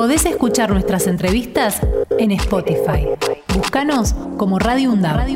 Podés 0.00 0.24
escuchar 0.24 0.70
nuestras 0.70 1.06
entrevistas 1.06 1.78
en 2.18 2.30
Spotify. 2.30 3.06
Búscanos 3.54 4.14
como 4.38 4.58
Radio 4.58 4.92
UNDAB. 4.92 5.26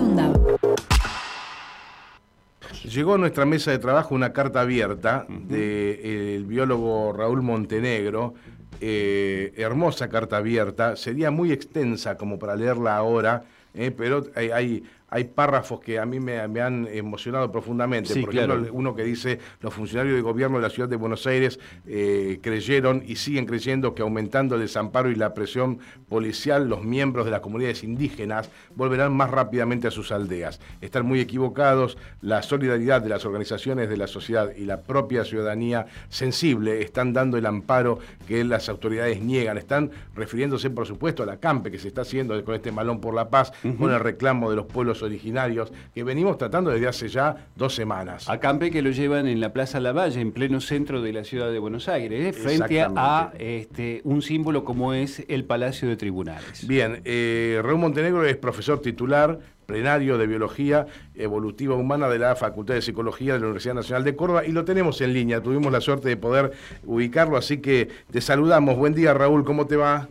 Llegó 2.85 3.13
a 3.13 3.19
nuestra 3.19 3.45
mesa 3.45 3.73
de 3.73 3.79
trabajo 3.79 4.15
una 4.15 4.33
carta 4.33 4.63
abierta 4.63 5.27
del 5.29 6.47
biólogo 6.47 7.13
Raúl 7.13 7.43
Montenegro, 7.43 8.33
eh, 8.81 9.53
hermosa 9.59 10.09
carta 10.09 10.39
abierta, 10.39 10.97
sería 10.97 11.31
muy 11.31 11.53
extensa 11.53 12.17
como 12.17 12.39
para 12.39 12.57
leerla 12.57 12.97
ahora, 12.97 13.45
eh, 13.75 13.91
pero 13.91 14.25
hay, 14.35 14.51
hay 14.51 14.83
párrafos 15.23 15.79
que 15.79 16.01
a 16.01 16.07
mí 16.07 16.19
me, 16.19 16.41
han 16.41 16.89
emocionado 16.89 17.53
profundamente. 17.53 18.21
Por 18.21 18.35
ejemplo, 18.35 18.67
uno 18.73 18.97
que 18.97 19.05
dice, 19.05 19.39
los 19.61 19.73
funcionarios 19.73 20.17
de 20.17 20.23
gobierno 20.23 20.57
de 20.57 20.63
la 20.63 20.71
ciudad 20.71 20.89
de 20.89 20.97
Buenos 20.97 21.25
Aires 21.29 21.61
eh, 21.87 22.41
creyeron 22.43 23.05
y 23.07 23.15
siguen 23.15 23.47
creyendo 23.47 23.95
que 23.95 24.03
aumentando 24.03 24.57
el 24.57 24.63
desamparo 24.63 25.13
y 25.13 25.15
la 25.15 25.33
presión 25.33 25.79
policial, 26.09 26.69
los 26.69 26.83
miembros 26.83 27.25
de 27.27 27.31
las 27.31 27.41
comunidades 27.41 27.85
indígenas 27.85 28.51
volverán 28.75 29.13
más 29.13 29.31
rápidamente 29.31 29.87
a 29.87 29.93
sus 29.93 30.11
aldeas. 30.11 30.59
Están 30.81 31.07
muy 31.07 31.21
equivocados, 31.21 31.97
la 32.21 32.43
solidaridad 32.43 33.01
de 33.01 33.11
las 33.11 33.25
organizaciones 33.25 33.89
de 33.89 33.97
la 33.97 34.09
sociedad 34.09 34.51
y 34.57 34.65
la 34.65 34.83
propia 34.83 35.25
ciudadanía 35.25 35.87
sensible 36.09 36.83
están 36.83 37.13
dando 37.13 37.39
el 37.39 37.47
amparo 37.47 38.01
que 38.27 38.43
las 38.43 38.69
autoridades 38.69 39.21
niegan. 39.21 39.59
Están 39.59 39.93
refiriéndose, 40.17 40.71
por 40.71 40.87
supuesto, 40.87 41.23
a 41.23 41.27
la 41.27 41.37
CAMPE 41.37 41.71
que 41.71 41.79
se 41.79 41.89
está 41.89 42.03
haciendo 42.03 42.43
con 42.45 42.55
este 42.55 42.73
malón 42.73 43.01
por 43.01 43.15
la 43.15 43.29
paz, 43.29 43.53
con 43.79 43.93
el 43.93 44.01
reclamo 44.01 44.51
de 44.51 44.57
los 44.57 44.67
pueblos 44.67 45.04
originarios 45.05 45.73
que 45.95 46.05
venimos 46.05 46.39
tratando 46.39 46.71
desde 46.71 46.89
hace 46.89 47.09
ya 47.09 47.49
dos 47.57 47.75
semanas. 47.75 48.29
Acampe 48.29 48.71
que 48.71 48.83
lo 48.83 48.91
llevan 48.91 49.27
en 49.27 49.41
la 49.41 49.53
Plaza 49.53 49.81
Lavalle, 49.81 50.21
en 50.21 50.33
pleno 50.33 50.61
centro 50.61 51.03
de 51.03 51.13
la 51.13 51.25
ciudad 51.25 51.51
de 51.51 51.59
Buenos 51.59 51.89
Aires, 51.89 52.37
frente 52.37 52.81
a 52.83 53.33
este, 53.39 54.01
un 54.05 54.23
símbolo 54.23 54.65
como 54.65 54.95
es 54.95 55.25
el 55.29 55.45
Palacio 55.45 55.89
de 55.89 55.97
Tribunales. 55.97 56.67
Bien, 56.67 57.01
eh, 57.05 57.61
Raúl 57.63 57.79
Montenegro 57.79 58.25
es 58.25 58.37
profesor 58.37 58.81
titular 58.81 59.39
plenario 59.65 60.19
de 60.19 60.27
Biología 60.27 60.87
Evolutiva 61.15 61.75
Humana 61.75 62.09
de 62.09 62.19
la 62.19 62.37
Facultad 62.37 62.75
de 62.75 62.83
Psicología 62.83 63.35
de 63.35 63.41
la 63.41 63.47
Universidad 63.47 63.75
Nacional 63.75 64.05
de 64.05 64.15
Córdoba 64.15 64.45
y 64.45 64.53
lo 64.53 64.65
tenemos 64.65 65.01
en 65.01 65.13
línea. 65.13 65.43
Tuvimos 65.43 65.73
la 65.73 65.81
suerte 65.81 66.09
de 66.09 66.17
poder 66.17 66.53
ubicarlo, 66.85 67.37
así 67.37 67.59
que 67.59 67.89
te 68.11 68.21
saludamos. 68.21 68.77
Buen 68.77 68.95
día, 68.95 69.15
Raúl, 69.15 69.45
¿cómo 69.45 69.67
te 69.67 69.77
va? 69.77 70.09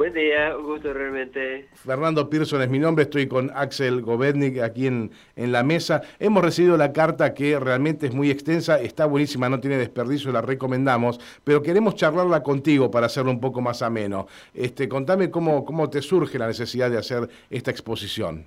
Buen 0.00 0.14
día, 0.14 0.56
un 0.56 0.64
gusto 0.64 0.94
realmente. 0.94 1.68
Fernando 1.74 2.30
Pearson 2.30 2.62
es 2.62 2.70
mi 2.70 2.78
nombre, 2.78 3.02
estoy 3.02 3.28
con 3.28 3.50
Axel 3.54 4.00
Govednik 4.00 4.58
aquí 4.60 4.86
en, 4.86 5.10
en 5.36 5.52
la 5.52 5.62
mesa. 5.62 6.00
Hemos 6.18 6.42
recibido 6.42 6.78
la 6.78 6.94
carta 6.94 7.34
que 7.34 7.60
realmente 7.60 8.06
es 8.06 8.14
muy 8.14 8.30
extensa, 8.30 8.80
está 8.80 9.04
buenísima, 9.04 9.50
no 9.50 9.60
tiene 9.60 9.76
desperdicio, 9.76 10.32
la 10.32 10.40
recomendamos, 10.40 11.20
pero 11.44 11.62
queremos 11.62 11.96
charlarla 11.96 12.42
contigo 12.42 12.90
para 12.90 13.04
hacerlo 13.04 13.30
un 13.30 13.42
poco 13.42 13.60
más 13.60 13.82
ameno. 13.82 14.26
Este, 14.54 14.88
contame 14.88 15.30
cómo, 15.30 15.66
cómo 15.66 15.90
te 15.90 16.00
surge 16.00 16.38
la 16.38 16.46
necesidad 16.46 16.90
de 16.90 16.96
hacer 16.96 17.28
esta 17.50 17.70
exposición. 17.70 18.46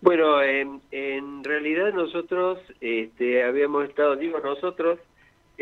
Bueno, 0.00 0.42
en, 0.42 0.80
en 0.92 1.44
realidad 1.44 1.92
nosotros 1.92 2.58
este, 2.80 3.44
habíamos 3.44 3.86
estado, 3.86 4.16
digo 4.16 4.38
nosotros, 4.38 4.98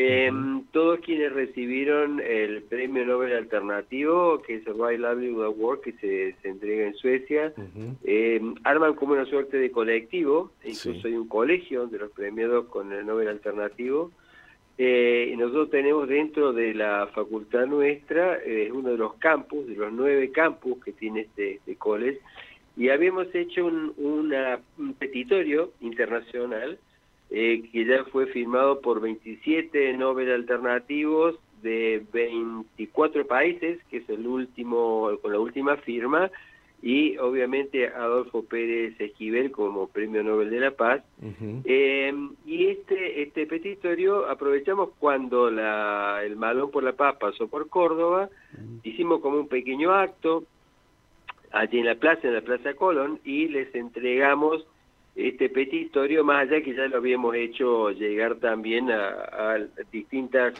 eh, 0.02 0.32
todos 0.72 1.00
quienes 1.00 1.30
recibieron 1.30 2.20
el 2.20 2.62
premio 2.62 3.04
Nobel 3.04 3.36
alternativo, 3.36 4.40
que 4.40 4.54
es 4.54 4.66
el 4.66 4.72
Right 4.72 4.98
Livelihood 4.98 5.44
Award, 5.44 5.80
que 5.82 5.92
se, 5.92 6.34
se 6.40 6.48
entrega 6.48 6.86
en 6.86 6.94
Suecia, 6.94 7.52
eh, 8.04 8.40
arman 8.64 8.94
como 8.94 9.12
una 9.12 9.26
suerte 9.26 9.58
de 9.58 9.70
colectivo, 9.70 10.52
incluso 10.64 11.06
hay 11.06 11.14
un 11.14 11.28
colegio 11.28 11.86
de 11.86 11.98
los 11.98 12.10
premiados 12.12 12.64
con 12.68 12.90
el 12.94 13.04
Nobel 13.04 13.28
alternativo, 13.28 14.10
eh, 14.78 15.32
y 15.34 15.36
nosotros 15.36 15.68
tenemos 15.68 16.08
dentro 16.08 16.54
de 16.54 16.72
la 16.72 17.08
facultad 17.08 17.66
nuestra, 17.66 18.36
es 18.36 18.72
uno 18.72 18.92
de 18.92 18.96
los 18.96 19.16
campus, 19.16 19.66
de 19.66 19.76
los 19.76 19.92
nueve 19.92 20.30
campus 20.30 20.82
que 20.82 20.92
tiene 20.92 21.20
este, 21.20 21.56
este 21.56 21.76
college, 21.76 22.20
y 22.74 22.88
habíamos 22.88 23.26
hecho 23.34 23.66
un, 23.66 23.92
un 23.98 24.94
petitorio 24.94 25.72
internacional, 25.82 26.78
eh, 27.30 27.62
que 27.70 27.84
ya 27.84 28.04
fue 28.06 28.26
firmado 28.26 28.80
por 28.80 29.00
27 29.00 29.92
Nobel 29.96 30.32
alternativos 30.32 31.36
de 31.62 32.04
24 32.12 33.26
países, 33.26 33.78
que 33.90 33.98
es 33.98 34.08
el 34.08 34.26
último, 34.26 35.10
con 35.22 35.32
la 35.32 35.38
última 35.38 35.76
firma, 35.76 36.30
y 36.82 37.18
obviamente 37.18 37.88
Adolfo 37.88 38.42
Pérez 38.42 38.98
Esquivel 38.98 39.50
como 39.50 39.88
Premio 39.88 40.22
Nobel 40.22 40.50
de 40.50 40.60
la 40.60 40.70
Paz. 40.70 41.02
Eh, 41.64 42.12
y 42.46 42.66
este, 42.68 43.22
este 43.22 43.46
petitorio 43.46 44.28
aprovechamos 44.28 44.90
cuando 44.98 45.50
la, 45.50 46.22
el 46.24 46.36
Malón 46.36 46.70
por 46.70 46.82
la 46.82 46.94
Paz 46.94 47.16
pasó 47.20 47.48
por 47.48 47.68
Córdoba, 47.68 48.30
hicimos 48.82 49.20
como 49.20 49.38
un 49.38 49.48
pequeño 49.48 49.92
acto 49.92 50.44
allí 51.52 51.80
en 51.80 51.86
la 51.86 51.96
plaza, 51.96 52.28
en 52.28 52.34
la 52.34 52.40
Plaza 52.40 52.74
Colón, 52.74 53.20
y 53.24 53.48
les 53.48 53.74
entregamos 53.74 54.66
este 55.28 55.48
petitorio, 55.48 56.24
más 56.24 56.48
allá 56.48 56.62
que 56.62 56.74
ya 56.74 56.86
lo 56.86 56.96
habíamos 56.96 57.34
hecho 57.34 57.90
llegar 57.90 58.36
también 58.36 58.90
a, 58.90 59.58
distintas 59.92 60.54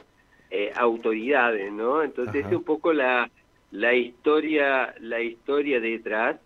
eh, 0.50 0.72
autoridades, 0.74 1.72
¿no? 1.72 2.02
Entonces 2.02 2.44
es 2.46 2.52
un 2.52 2.64
poco 2.64 2.92
la, 2.92 3.30
la 3.70 3.94
historia 3.94 4.94
la 5.00 5.20
historia 5.20 5.80
detrás 5.80 6.36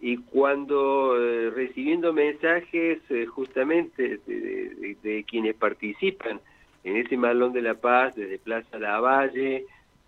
y 0.00 0.18
cuando 0.18 1.16
eh, 1.18 1.50
recibiendo 1.50 2.12
mensajes 2.12 2.98
eh, 3.08 3.26
justamente 3.26 4.18
de, 4.26 5.24
quienes 5.26 5.54
participan 5.54 6.40
en 6.82 6.96
ese 6.96 7.16
Malón 7.16 7.52
de 7.52 7.62
la 7.62 7.74
Paz 7.74 8.14
desde 8.14 8.38
Plaza 8.38 8.78
Lavalle 8.78 9.64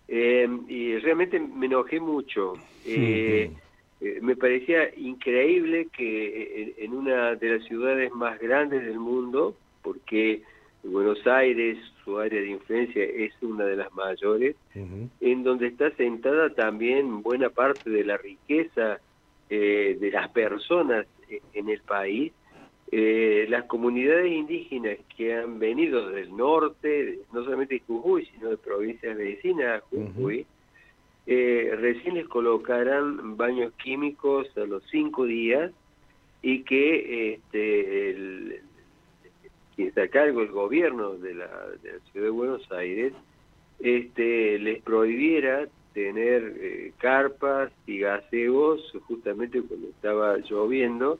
y 0.07 0.97
realmente 0.99 1.39
me 1.39 1.65
enojé 1.65 1.99
mucho. 1.99 2.53
Eh, 3.99 4.19
me 4.21 4.35
parecía 4.35 4.93
increíble 4.95 5.87
que 5.91 6.61
eh, 6.61 6.75
en, 6.77 6.93
una 6.93 7.35
de 7.35 7.57
las 7.57 7.67
ciudades 7.67 8.11
más 8.13 8.39
grandes 8.39 8.85
del 8.85 8.99
mundo, 8.99 9.55
porque 9.81 10.43
Buenos 10.83 11.25
Aires, 11.25 11.77
su 12.03 12.19
área 12.19 12.39
de 12.39 12.49
influencia 12.49 13.03
es 13.03 13.33
una 13.41 13.65
de 13.65 13.75
las 13.75 13.91
mayores, 13.93 14.55
en 14.75 15.43
donde 15.43 15.67
está 15.67 15.89
sentada 15.95 16.51
también 16.51 17.23
buena 17.23 17.49
parte 17.49 17.89
de 17.89 18.05
la 18.05 18.17
riqueza 18.17 18.99
eh, 19.49 19.97
de 19.99 20.11
las 20.11 20.29
personas 20.29 21.07
en 21.53 21.69
el 21.69 21.81
país, 21.81 22.31
las 22.89 23.65
comunidades 23.65 24.31
indígenas 24.31 24.97
que 25.17 25.35
han 25.35 25.59
venido 25.59 26.09
del 26.09 26.33
norte, 26.37 27.19
no 27.33 27.43
solamente 27.43 27.75
de 27.75 27.81
Jujuy, 27.81 28.25
sino 28.27 28.51
de 28.51 28.57
provincias 28.57 29.17
vecinas 29.17 29.81
a 29.81 29.85
Jujuy, 29.89 30.45
eh, 31.29 31.75
recién 31.77 32.15
les 32.15 32.27
colocarán 32.27 33.35
baños 33.35 33.73
químicos 33.83 34.47
a 34.57 34.61
los 34.61 34.81
cinco 34.89 35.25
días 35.25 35.73
y 36.41 36.63
que 36.63 37.33
este, 37.33 38.09
el, 38.11 38.61
quien 39.75 39.89
está 39.89 40.03
a 40.03 40.07
cargo 40.07 40.41
el 40.41 40.51
gobierno 40.51 41.15
de 41.15 41.35
la, 41.35 41.49
ciudad 42.11 42.27
de 42.27 42.29
Buenos 42.29 42.71
Aires 42.71 43.11
este, 43.79 44.57
les 44.59 44.81
prohibiera 44.81 45.67
tener 45.93 46.55
eh, 46.61 46.93
carpas 46.99 47.73
y 47.85 47.99
gazebos 47.99 48.93
justamente 49.07 49.61
cuando 49.61 49.89
estaba 49.89 50.37
lloviendo. 50.37 51.19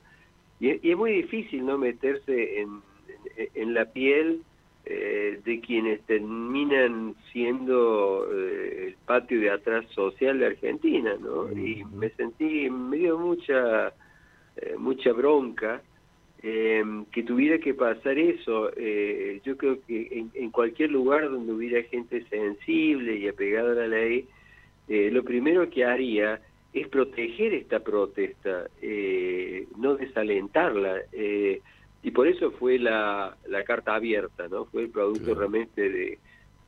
Y, 0.62 0.90
es 0.90 0.98
muy 0.98 1.12
difícil 1.12 1.66
no 1.66 1.78
meterse 1.78 2.62
en 2.62 3.74
la 3.74 3.86
piel 3.86 4.42
eh, 4.90 5.42
de 5.44 5.60
quienes 5.60 6.00
terminan 6.04 7.14
siendo 7.34 8.26
eh, 8.32 8.86
el 8.88 8.96
patio 9.06 9.42
de 9.42 9.50
atrás 9.50 9.86
social 9.94 10.40
de 10.40 10.46
Argentina, 10.46 11.14
¿no? 11.20 11.52
Y 11.52 11.84
me 11.84 12.10
sentí, 12.12 12.70
me 12.70 12.96
dio 12.96 13.18
mucha, 13.18 13.90
eh, 14.56 14.76
mucha 14.78 15.12
bronca 15.12 15.82
que 16.40 17.24
tuviera 17.24 17.58
que 17.58 17.74
pasar 17.74 18.18
eso. 18.18 18.72
yo 19.44 19.58
creo 19.58 19.80
que 19.86 20.26
en, 20.34 20.52
cualquier 20.52 20.92
lugar 20.92 21.30
donde 21.30 21.52
hubiera 21.52 21.82
gente 21.90 22.24
sensible 22.30 23.18
y 23.18 23.28
apegada 23.28 23.72
a 23.72 23.76
la 23.76 23.88
ley, 23.88 24.26
lo 24.88 25.24
primero 25.24 25.70
que 25.70 25.84
haría 25.84 26.40
es 26.72 26.88
proteger 26.88 27.54
esta 27.54 27.80
protesta, 27.80 28.70
no 29.78 29.96
desalentarla. 29.96 31.02
Y 32.08 32.12
por 32.12 32.26
eso 32.26 32.52
fue 32.52 32.80
la, 32.80 33.36
la 33.50 33.66
carta 33.66 33.94
abierta, 33.94 34.48
¿no? 34.48 34.64
Fue 34.64 34.84
el 34.84 34.90
producto 34.90 35.36
realmente 35.36 35.90
de, 35.90 36.20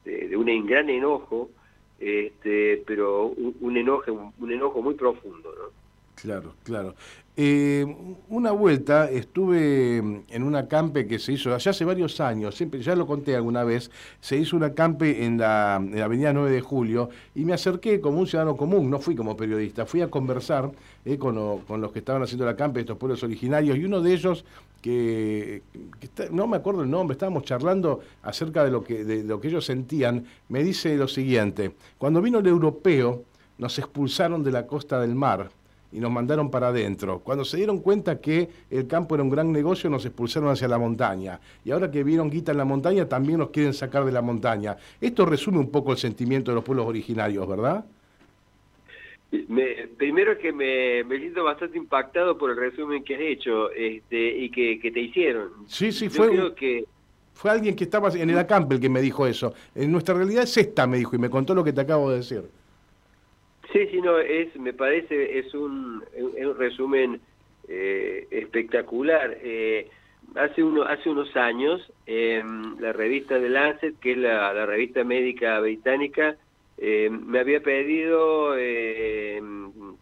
de, 0.03 0.36
un 0.36 0.68
gran 0.68 0.89
enojo, 0.89 1.50
este, 1.97 2.83
pero 2.86 3.27
un, 3.62 3.77
enojo, 3.77 4.33
un 4.38 4.51
enojo 4.51 4.81
muy 4.81 4.95
profundo, 4.95 5.50
¿no? 5.57 5.69
Claro, 6.15 6.56
claro. 6.63 6.94
Eh, 7.38 7.86
una 8.27 8.51
vuelta 8.51 9.09
estuve 9.09 9.95
en 9.97 10.44
una 10.44 10.68
campe 10.68 11.07
que 11.07 11.19
se 11.19 11.31
hizo 11.31 11.56
allá 11.56 11.71
hace 11.71 11.86
varios 11.86 12.19
años, 12.19 12.56
siempre 12.56 12.81
ya 12.81 12.94
lo 12.97 13.07
conté 13.07 13.33
alguna 13.33 13.63
vez, 13.63 13.89
se 14.19 14.36
hizo 14.36 14.57
una 14.57 14.74
campe 14.74 15.24
en 15.24 15.38
la, 15.38 15.75
avenida 15.75 16.33
9 16.33 16.51
de 16.51 16.59
Julio 16.59 17.09
y 17.33 17.45
me 17.45 17.53
acerqué 17.53 18.01
como 18.01 18.19
un 18.19 18.27
ciudadano 18.27 18.57
común, 18.57 18.89
no 18.89 19.00
fui 19.00 19.15
como 19.15 19.38
periodista, 19.38 19.86
fui 19.86 20.01
a 20.01 20.09
conversar 20.09 20.69
eh, 21.06 21.18
con, 21.18 21.36
los 21.36 21.91
que 21.94 22.00
estaban 22.00 22.21
haciendo 22.21 22.45
la 22.45 22.57
campe, 22.57 22.81
estos 22.81 22.97
pueblos 22.97 23.24
originarios, 23.24 23.77
y 23.77 23.86
uno 23.86 24.01
de 24.01 24.12
ellos 24.12 24.44
que, 24.81 25.61
no 26.31 26.47
me 26.47 26.57
acuerdo 26.57 26.83
el 26.83 26.89
nombre, 26.89 27.13
estábamos 27.13 27.43
charlando 27.43 27.99
acerca 28.23 28.63
de 28.63 28.71
lo, 28.71 28.83
que, 28.83 29.03
de 29.03 29.23
lo 29.23 29.39
que 29.39 29.49
ellos 29.49 29.65
sentían, 29.65 30.25
me 30.47 30.63
dice 30.63 30.95
lo 30.95 31.07
siguiente, 31.07 31.75
cuando 31.97 32.21
vino 32.21 32.39
el 32.39 32.47
europeo 32.47 33.23
nos 33.57 33.77
expulsaron 33.77 34.43
de 34.43 34.51
la 34.51 34.65
costa 34.65 34.99
del 34.99 35.15
mar 35.15 35.49
y 35.91 35.99
nos 35.99 36.11
mandaron 36.11 36.49
para 36.49 36.67
adentro. 36.69 37.19
Cuando 37.19 37.43
se 37.43 37.57
dieron 37.57 37.79
cuenta 37.79 38.19
que 38.19 38.49
el 38.69 38.87
campo 38.87 39.15
era 39.15 39.23
un 39.23 39.29
gran 39.29 39.51
negocio, 39.51 39.89
nos 39.89 40.05
expulsaron 40.05 40.49
hacia 40.49 40.67
la 40.67 40.77
montaña. 40.77 41.39
Y 41.65 41.71
ahora 41.71 41.89
que 41.89 42.03
vieron 42.03 42.29
guita 42.29 42.51
en 42.51 42.59
la 42.59 42.65
montaña, 42.65 43.07
también 43.07 43.39
nos 43.39 43.49
quieren 43.49 43.73
sacar 43.73 44.05
de 44.05 44.11
la 44.11 44.21
montaña. 44.21 44.77
Esto 45.01 45.25
resume 45.25 45.59
un 45.59 45.69
poco 45.69 45.91
el 45.91 45.97
sentimiento 45.97 46.51
de 46.51 46.55
los 46.55 46.63
pueblos 46.63 46.85
originarios, 46.85 47.47
¿verdad? 47.47 47.85
Primero 49.97 50.37
que 50.37 50.51
me, 50.51 51.03
siento 51.19 51.43
bastante 51.43 51.77
impactado 51.77 52.37
por 52.37 52.51
el 52.51 52.57
resumen 52.57 53.03
que 53.03 53.15
has 53.15 53.21
hecho 53.21 53.71
este, 53.71 54.37
y 54.37 54.49
que, 54.49 54.91
te 54.91 54.99
hicieron. 54.99 55.49
Sí, 55.67 55.91
sí, 55.91 56.09
fue, 56.09 56.55
que... 56.55 56.85
fue 57.33 57.51
alguien 57.51 57.75
que 57.75 57.83
estaba 57.83 58.09
en 58.09 58.29
el 58.29 58.37
acampe 58.37 58.75
el 58.75 58.81
que 58.81 58.89
me 58.89 59.01
dijo 59.01 59.27
eso. 59.27 59.53
En 59.75 59.91
nuestra 59.91 60.15
realidad 60.15 60.43
es 60.43 60.57
esta, 60.57 60.87
me 60.87 60.97
dijo, 60.97 61.15
y 61.15 61.19
me 61.19 61.29
contó 61.29 61.53
lo 61.53 61.63
que 61.63 61.73
te 61.73 61.81
acabo 61.81 62.09
de 62.09 62.17
decir. 62.17 62.43
Sí, 63.71 63.87
sí, 63.91 64.01
no, 64.01 64.17
es, 64.17 64.55
me 64.55 64.73
parece, 64.73 65.37
es 65.37 65.53
un, 65.53 66.03
un 66.17 66.57
resumen 66.57 67.21
eh, 67.67 68.27
espectacular. 68.31 69.37
Eh, 69.43 69.87
hace, 70.35 70.63
uno, 70.63 70.83
hace 70.83 71.09
unos 71.09 71.35
años, 71.35 71.81
la 72.07 72.93
revista 72.93 73.39
The 73.39 73.49
Lancet, 73.49 73.99
que 73.99 74.13
es 74.13 74.17
la, 74.17 74.65
revista 74.65 75.03
médica 75.03 75.59
británica, 75.59 76.35
eh, 76.81 77.09
me 77.09 77.39
había 77.39 77.61
pedido 77.61 78.55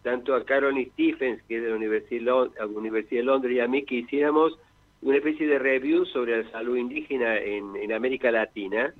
tanto 0.02 0.34
a 0.34 0.44
Caroline 0.44 0.90
Stephens, 0.92 1.42
que 1.48 1.56
es 1.56 1.62
de 1.62 1.70
la 1.70 1.76
Universidad, 1.76 2.48
Universidad 2.68 3.20
de 3.20 3.24
Londres, 3.24 3.56
y 3.56 3.60
a 3.60 3.68
mí 3.68 3.84
que 3.84 3.96
hiciéramos 3.96 4.58
una 5.00 5.16
especie 5.16 5.46
de 5.46 5.58
review 5.58 6.04
sobre 6.06 6.42
la 6.42 6.50
salud 6.50 6.76
indígena 6.76 7.38
en, 7.38 7.92
América 7.92 8.30
Latina. 8.30 8.92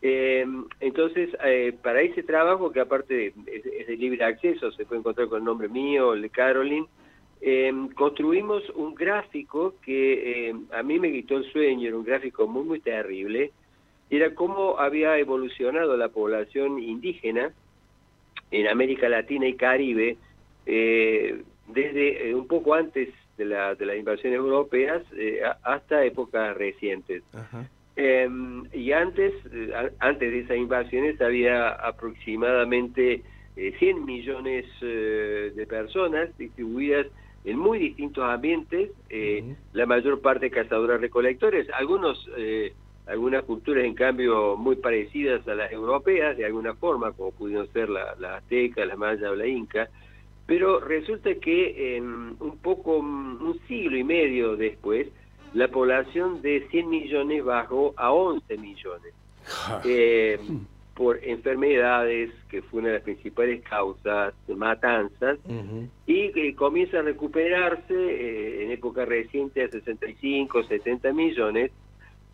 Eh, 0.00 0.46
entonces, 0.80 1.30
eh, 1.44 1.74
para 1.82 2.00
ese 2.02 2.22
trabajo, 2.22 2.70
que 2.70 2.80
aparte 2.80 3.32
es, 3.46 3.86
de 3.86 3.96
libre 3.96 4.24
acceso, 4.24 4.70
se 4.72 4.84
puede 4.84 5.00
encontrar 5.00 5.28
con 5.28 5.38
el 5.38 5.44
nombre 5.44 5.68
mío, 5.68 6.14
el 6.14 6.22
de 6.22 6.30
Caroline, 6.30 6.86
eh, 7.40 7.72
construimos 7.94 8.62
un 8.70 8.94
gráfico 8.94 9.74
que 9.84 10.54
a 10.70 10.82
mí 10.84 11.00
me 11.00 11.10
quitó 11.10 11.38
el 11.38 11.50
sueño, 11.50 11.88
era 11.88 11.96
un 11.96 12.04
gráfico 12.04 12.46
muy, 12.46 12.62
muy 12.62 12.80
terrible, 12.80 13.50
era 14.16 14.34
cómo 14.34 14.78
había 14.78 15.18
evolucionado 15.18 15.96
la 15.96 16.08
población 16.08 16.78
indígena 16.78 17.52
en 18.50 18.68
América 18.68 19.08
Latina 19.08 19.46
y 19.46 19.54
Caribe, 19.54 20.16
desde 20.66 22.34
un 22.34 22.46
poco 22.46 22.74
antes 22.74 23.08
de, 23.36 23.44
la, 23.44 23.74
de 23.74 23.86
las 23.86 23.96
invasiones 23.96 24.38
europeas 24.38 25.02
eh, 25.16 25.40
hasta 25.62 26.04
épocas 26.04 26.56
recientes. 26.56 27.22
Em, 27.96 28.64
y 28.72 28.92
antes, 28.92 29.32
eh, 29.52 29.90
antes 29.98 30.32
de 30.32 30.40
esas 30.40 30.56
invasiones 30.56 31.20
había 31.20 31.70
aproximadamente 31.70 33.22
100 33.54 33.96
eh, 33.96 34.00
millones 34.00 34.64
de 34.80 35.66
personas 35.68 36.36
distribuidas 36.38 37.06
en 37.44 37.58
muy 37.58 37.78
distintos 37.78 38.24
ambientes, 38.24 38.90
la 39.72 39.86
mayor 39.86 40.20
parte 40.20 40.48
cazadoras 40.50 41.00
recolectores, 41.00 41.68
algunos 41.70 42.24
algunas 43.06 43.44
culturas 43.44 43.84
en 43.84 43.94
cambio 43.94 44.56
muy 44.56 44.76
parecidas 44.76 45.46
a 45.48 45.54
las 45.54 45.72
europeas 45.72 46.36
de 46.36 46.46
alguna 46.46 46.74
forma, 46.74 47.12
como 47.12 47.32
pudieron 47.32 47.70
ser 47.72 47.88
la, 47.88 48.14
la 48.18 48.36
azteca, 48.36 48.84
la 48.84 48.96
maya 48.96 49.30
o 49.30 49.34
la 49.34 49.46
inca, 49.46 49.88
pero 50.46 50.80
resulta 50.80 51.34
que 51.36 52.00
un 52.00 52.58
poco, 52.62 52.98
un 52.98 53.58
siglo 53.68 53.96
y 53.96 54.04
medio 54.04 54.56
después, 54.56 55.08
la 55.54 55.68
población 55.68 56.42
de 56.42 56.66
100 56.70 56.88
millones 56.88 57.44
bajó 57.44 57.94
a 57.96 58.12
11 58.12 58.58
millones. 58.58 59.14
Eh, 59.84 60.38
por 60.94 61.18
enfermedades, 61.24 62.30
que 62.50 62.62
fue 62.62 62.80
una 62.80 62.88
de 62.90 62.94
las 62.96 63.02
principales 63.02 63.62
causas, 63.62 64.34
matanzas, 64.48 65.38
y 66.06 66.32
que 66.32 66.54
comienza 66.54 66.98
a 66.98 67.02
recuperarse 67.02 67.94
eh, 67.94 68.64
en 68.64 68.72
época 68.72 69.04
reciente 69.04 69.64
a 69.64 69.68
65, 69.68 70.64
70 70.64 71.12
millones, 71.12 71.70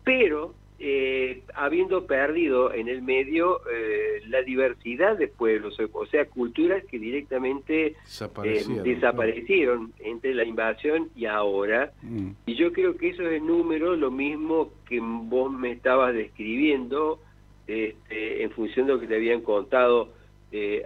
pero 0.09 0.55
eh, 0.79 1.43
habiendo 1.53 2.07
perdido 2.07 2.73
en 2.73 2.87
el 2.87 3.03
medio 3.03 3.61
eh, 3.71 4.23
la 4.27 4.41
diversidad 4.41 5.15
de 5.15 5.27
pueblos, 5.27 5.77
o 5.93 6.05
sea, 6.07 6.25
culturas 6.25 6.83
que 6.85 6.97
directamente 6.97 7.95
desaparecieron, 8.83 9.93
eh, 9.99 10.09
entre 10.09 10.33
la 10.33 10.45
invasión 10.45 11.09
y 11.15 11.27
ahora. 11.27 11.91
Mm. 12.01 12.29
Y 12.47 12.55
yo 12.55 12.73
creo 12.73 12.97
que 12.97 13.09
eso 13.09 13.21
es 13.21 13.33
el 13.33 13.45
número, 13.45 13.95
lo 13.95 14.09
mismo 14.09 14.71
que 14.87 14.99
vos 14.99 15.51
me 15.51 15.73
estabas 15.73 16.15
describiendo 16.15 17.19
este, 17.67 18.41
en 18.41 18.49
función 18.49 18.87
de 18.87 18.93
lo 18.93 18.99
que 18.99 19.05
te 19.05 19.15
habían 19.15 19.41
contado 19.41 20.09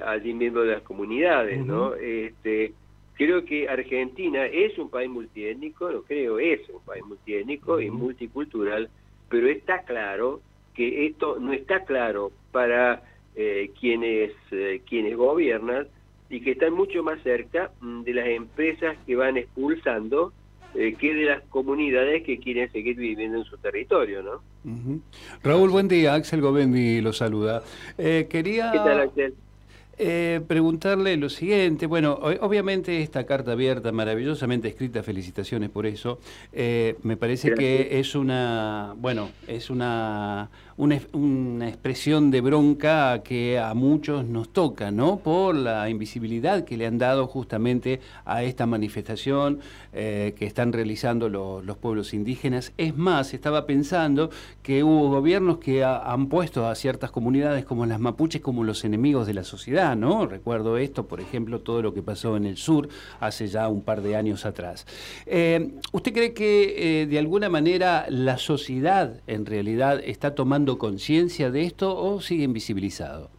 allí 0.05 0.33
miembros 0.33 0.67
de 0.67 0.73
las 0.73 0.81
comunidades, 0.81 1.65
¿no? 1.65 1.95
Este, 1.95 2.73
creo 3.13 3.45
que 3.45 3.69
Argentina 3.69 4.45
es 4.45 4.77
un 4.77 4.89
país 4.89 5.09
multiétnico, 5.09 5.89
lo 5.89 6.03
creo, 6.03 6.39
es 6.39 6.67
un 6.67 6.81
país 6.81 7.05
multiétnico 7.05 7.79
y 7.79 7.89
multicultural, 7.89 8.89
pero 9.33 9.47
está 9.47 9.79
claro 9.79 10.41
que 10.75 11.07
esto 11.07 11.39
no 11.39 11.53
está 11.53 11.85
claro 11.85 12.31
para 12.51 13.01
eh, 13.35 13.71
quienes, 13.79 14.31
eh, 14.51 14.83
quienes 14.87 15.17
gobiernan 15.17 15.87
y 16.29 16.39
que 16.41 16.51
están 16.51 16.73
mucho 16.73 17.01
más 17.01 17.19
cerca 17.23 17.71
mm, 17.81 18.03
de 18.03 18.13
las 18.13 18.27
empresas 18.27 18.95
que 19.07 19.15
van 19.15 19.37
expulsando 19.37 20.33
eh, 20.75 20.93
que 20.99 21.15
de 21.15 21.25
las 21.25 21.41
comunidades 21.45 22.21
que 22.21 22.37
quieren 22.37 22.71
seguir 22.71 22.95
viviendo 22.95 23.39
en 23.39 23.43
su 23.45 23.57
territorio, 23.57 24.21
¿no? 24.21 24.43
Raúl, 25.43 25.71
buen 25.71 25.87
día. 25.87 26.13
Axel 26.13 26.39
Govendi 26.39 27.01
lo 27.01 27.11
saluda. 27.11 27.63
quería... 27.97 28.71
¿Qué 28.71 28.77
tal, 28.77 28.99
Axel? 28.99 29.33
Eh, 29.97 30.41
preguntarle 30.47 31.15
lo 31.17 31.29
siguiente, 31.29 31.85
bueno, 31.85 32.13
obviamente 32.41 33.01
esta 33.03 33.25
carta 33.25 33.51
abierta, 33.51 33.91
maravillosamente 33.91 34.67
escrita, 34.67 35.03
felicitaciones 35.03 35.69
por 35.69 35.85
eso, 35.85 36.19
eh, 36.51 36.95
me 37.03 37.15
parece 37.15 37.53
que 37.53 37.99
es 37.99 38.15
una, 38.15 38.95
bueno, 38.97 39.29
es 39.47 39.69
una 39.69 40.49
una, 40.77 41.67
expresión 41.67 42.31
de 42.31 42.41
bronca 42.41 43.21
que 43.23 43.59
a 43.59 43.73
muchos 43.73 44.25
nos 44.25 44.49
toca, 44.49 44.91
¿no? 44.91 45.17
Por 45.17 45.55
la 45.55 45.89
invisibilidad 45.89 46.63
que 46.65 46.77
le 46.77 46.87
han 46.87 46.97
dado 46.97 47.27
justamente 47.27 47.99
a 48.25 48.43
esta 48.43 48.65
manifestación 48.65 49.59
eh, 49.93 50.33
que 50.37 50.45
están 50.45 50.73
realizando 50.73 51.29
los 51.29 51.77
pueblos 51.77 52.13
indígenas. 52.13 52.73
Es 52.77 52.95
más, 52.95 53.33
estaba 53.33 53.65
pensando 53.65 54.29
que 54.61 54.83
hubo 54.83 55.09
gobiernos 55.09 55.57
que 55.59 55.83
han 55.83 56.27
puesto 56.27 56.67
a 56.67 56.75
ciertas 56.75 57.11
comunidades 57.11 57.65
como 57.65 57.85
las 57.85 57.99
mapuches 57.99 58.41
como 58.41 58.63
los 58.63 58.83
enemigos 58.83 59.27
de 59.27 59.33
la 59.33 59.43
sociedad, 59.43 59.82
¿no? 59.95 60.25
Recuerdo 60.25 60.77
esto, 60.77 61.07
por 61.07 61.19
ejemplo, 61.19 61.59
todo 61.59 61.81
lo 61.81 61.93
que 61.93 62.01
pasó 62.01 62.37
en 62.37 62.45
el 62.45 62.57
sur 62.57 62.87
hace 63.19 63.47
ya 63.47 63.67
un 63.67 63.83
par 63.83 64.01
de 64.01 64.15
años 64.15 64.45
atrás. 64.45 64.85
Eh, 65.25 65.71
¿Usted 65.91 66.13
cree 66.13 66.33
que 66.33 67.01
eh, 67.01 67.05
de 67.05 67.19
alguna 67.19 67.49
manera 67.49 68.05
la 68.09 68.37
sociedad 68.37 69.21
en 69.27 69.45
realidad 69.45 70.01
está 70.03 70.35
tomando 70.35 70.77
conciencia 70.77 71.51
de 71.51 71.63
esto 71.63 71.95
o 71.95 72.21
sigue 72.21 72.43
invisibilizado? 72.43 73.29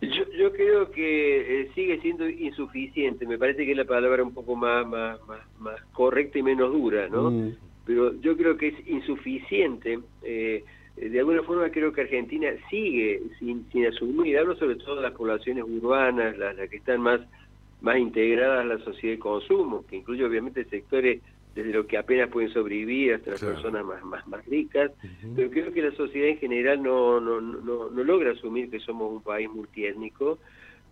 Yo, 0.00 0.52
creo 0.52 0.90
que 0.90 1.62
eh, 1.62 1.70
sigue 1.74 1.98
siendo 2.00 2.28
insuficiente, 2.28 3.26
me 3.26 3.38
parece 3.38 3.64
que 3.64 3.70
es 3.70 3.76
la 3.76 3.84
palabra 3.84 4.22
un 4.22 4.34
poco 4.34 4.54
más, 4.54 4.86
más, 4.86 5.18
más, 5.58 5.80
correcta 5.92 6.38
y 6.38 6.42
menos 6.42 6.72
dura, 6.72 7.08
¿no? 7.08 7.30
Mm. 7.30 7.54
Pero 7.86 8.20
yo 8.20 8.36
creo 8.36 8.56
que 8.56 8.68
es 8.68 8.86
insuficiente. 8.86 9.98
Eh, 10.22 10.64
de 10.96 11.18
alguna 11.18 11.42
forma 11.42 11.70
creo 11.70 11.92
que 11.92 12.02
Argentina 12.02 12.48
sigue 12.70 13.20
sin, 13.38 13.68
sin 13.70 13.86
asumir, 13.86 14.38
hablo 14.38 14.56
sobre 14.56 14.76
todo 14.76 14.96
de 14.96 15.02
las 15.02 15.12
poblaciones 15.12 15.64
urbanas, 15.64 16.38
las, 16.38 16.56
las 16.56 16.68
que 16.70 16.76
están 16.76 17.00
más, 17.00 17.20
más 17.80 17.98
integradas 17.98 18.60
a 18.60 18.64
la 18.64 18.78
sociedad 18.78 19.14
de 19.14 19.18
consumo, 19.18 19.84
que 19.86 19.96
incluye 19.96 20.24
obviamente 20.24 20.64
sectores 20.64 21.20
desde 21.54 21.72
lo 21.72 21.86
que 21.86 21.98
apenas 21.98 22.30
pueden 22.30 22.52
sobrevivir 22.52 23.14
hasta 23.14 23.32
las 23.32 23.40
personas 23.40 23.84
más, 23.84 24.04
más, 24.04 24.26
más 24.26 24.44
ricas, 24.46 24.90
pero 25.36 25.50
creo 25.50 25.72
que 25.72 25.82
la 25.82 25.92
sociedad 25.92 26.28
en 26.28 26.38
general 26.38 26.82
no, 26.82 27.20
no, 27.20 27.40
no, 27.40 27.90
no 27.90 28.04
logra 28.04 28.32
asumir 28.32 28.70
que 28.70 28.80
somos 28.80 29.12
un 29.12 29.22
país 29.22 29.48
multiétnico. 29.48 30.38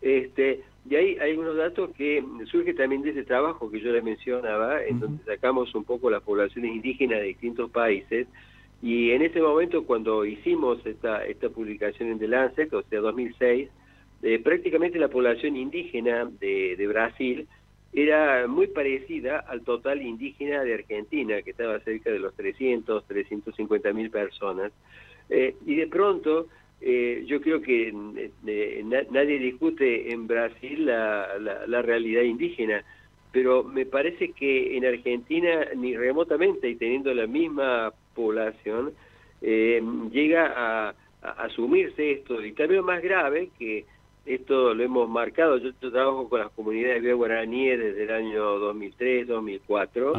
Este, 0.01 0.61
y 0.89 0.97
hay, 0.97 1.19
hay 1.19 1.31
algunos 1.31 1.57
datos 1.57 1.91
que 1.97 2.25
surgen 2.47 2.77
también 2.77 3.03
de 3.03 3.11
ese 3.11 3.25
trabajo 3.25 3.71
que 3.71 3.81
yo 3.81 3.93
les 3.93 4.05
mencionaba, 4.05 4.85
en 4.85 5.01
donde 5.01 5.25
sacamos 5.25 5.75
un 5.75 5.85
poco 5.85 6.11
las 6.11 6.23
poblaciones 6.23 6.75
indígenas 6.75 7.21
de 7.21 7.27
distintos 7.27 7.71
países, 7.71 8.27
y 8.83 9.13
en 9.13 9.23
ese 9.23 9.41
momento 9.41 9.85
cuando 9.85 10.25
hicimos 10.25 10.85
esta, 10.85 11.25
esta 11.25 11.49
publicación 11.49 12.11
en 12.11 12.19
The 12.19 12.29
Lancet, 12.29 12.73
o 12.75 12.83
sea, 12.83 13.01
2006, 13.01 13.69
eh, 14.23 14.39
prácticamente 14.41 14.99
la 14.99 15.09
población 15.09 15.57
indígena 15.57 16.29
de, 16.41 16.87
Brasil 16.89 17.47
era 17.93 18.47
muy 18.49 18.67
parecida 18.67 19.39
al 19.39 19.63
total 19.63 20.03
indígena 20.03 20.65
de 20.65 20.75
Argentina, 20.75 21.43
que 21.43 21.51
estaba 21.51 21.79
cerca 21.81 22.11
de 22.11 22.19
los 22.19 22.35
300, 22.35 23.07
350 23.07 23.93
mil 23.93 24.11
personas. 24.11 24.73
Eh, 25.29 25.55
y 25.65 25.77
de 25.77 25.87
pronto, 25.87 26.49
eh, 26.85 27.23
yo 27.27 27.41
creo 27.41 27.63
que 27.63 27.95
eh, 28.47 28.85
nadie 29.11 29.39
discute 29.39 30.13
en 30.13 30.27
Brasil 30.27 30.87
la, 30.87 31.29
la, 31.69 31.81
realidad 31.83 32.23
indígena, 32.23 32.85
pero 33.33 33.65
me 33.65 33.87
parece 33.87 34.33
que 34.33 34.77
en 34.77 34.85
Argentina, 34.85 35.67
ni 35.75 35.97
remotamente, 35.97 36.69
y 36.69 36.77
teniendo 36.77 37.13
la 37.15 37.27
misma 37.27 37.93
población, 38.15 38.93
llega 39.41 40.53
a, 40.55 40.95
a, 41.23 41.31
asumirse 41.45 42.13
esto. 42.13 42.45
Y 42.45 42.53
también 42.53 42.85
más 42.85 43.03
grave 43.03 43.51
que 43.59 43.87
esto 44.27 44.75
lo 44.75 44.83
hemos 44.83 45.09
marcado. 45.09 45.59
Yo, 45.59 45.73
trabajo 45.75 46.29
con 46.29 46.41
las 46.41 46.51
comunidades 46.51 47.03
de 47.03 47.13
guaraníes 47.13 47.79
desde 47.79 48.05
el 48.05 48.11
año 48.11 48.59
2003, 48.59 49.27
2004, 49.27 50.13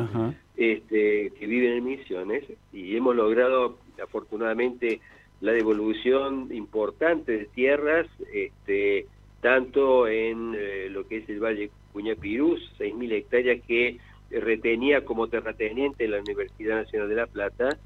este, 0.57 1.31
que 1.39 1.47
viven 1.47 1.73
en 1.73 1.83
misiones, 1.85 2.43
y 2.71 2.95
hemos 2.95 3.15
logrado, 3.15 3.77
afortunadamente, 4.01 4.99
la 5.41 5.51
devolución 5.51 6.49
importante 6.51 7.31
de 7.37 7.45
tierras, 7.45 8.07
este, 8.33 9.07
tanto 9.43 10.07
en 10.07 10.55
eh, 10.57 10.87
lo 10.89 11.05
que 11.05 11.17
es 11.17 11.29
el 11.29 11.43
Valle 11.43 11.69
Cuñapirús, 11.91 12.61
6.000 12.79 13.11
hectáreas 13.11 13.61
que 13.67 13.99
retenía 14.31 15.03
como 15.03 15.27
terrateniente 15.27 16.07
la 16.07 16.21
Universidad 16.21 16.77
Nacional 16.77 17.09
de 17.09 17.15
La 17.15 17.27
Plata, 17.27 17.77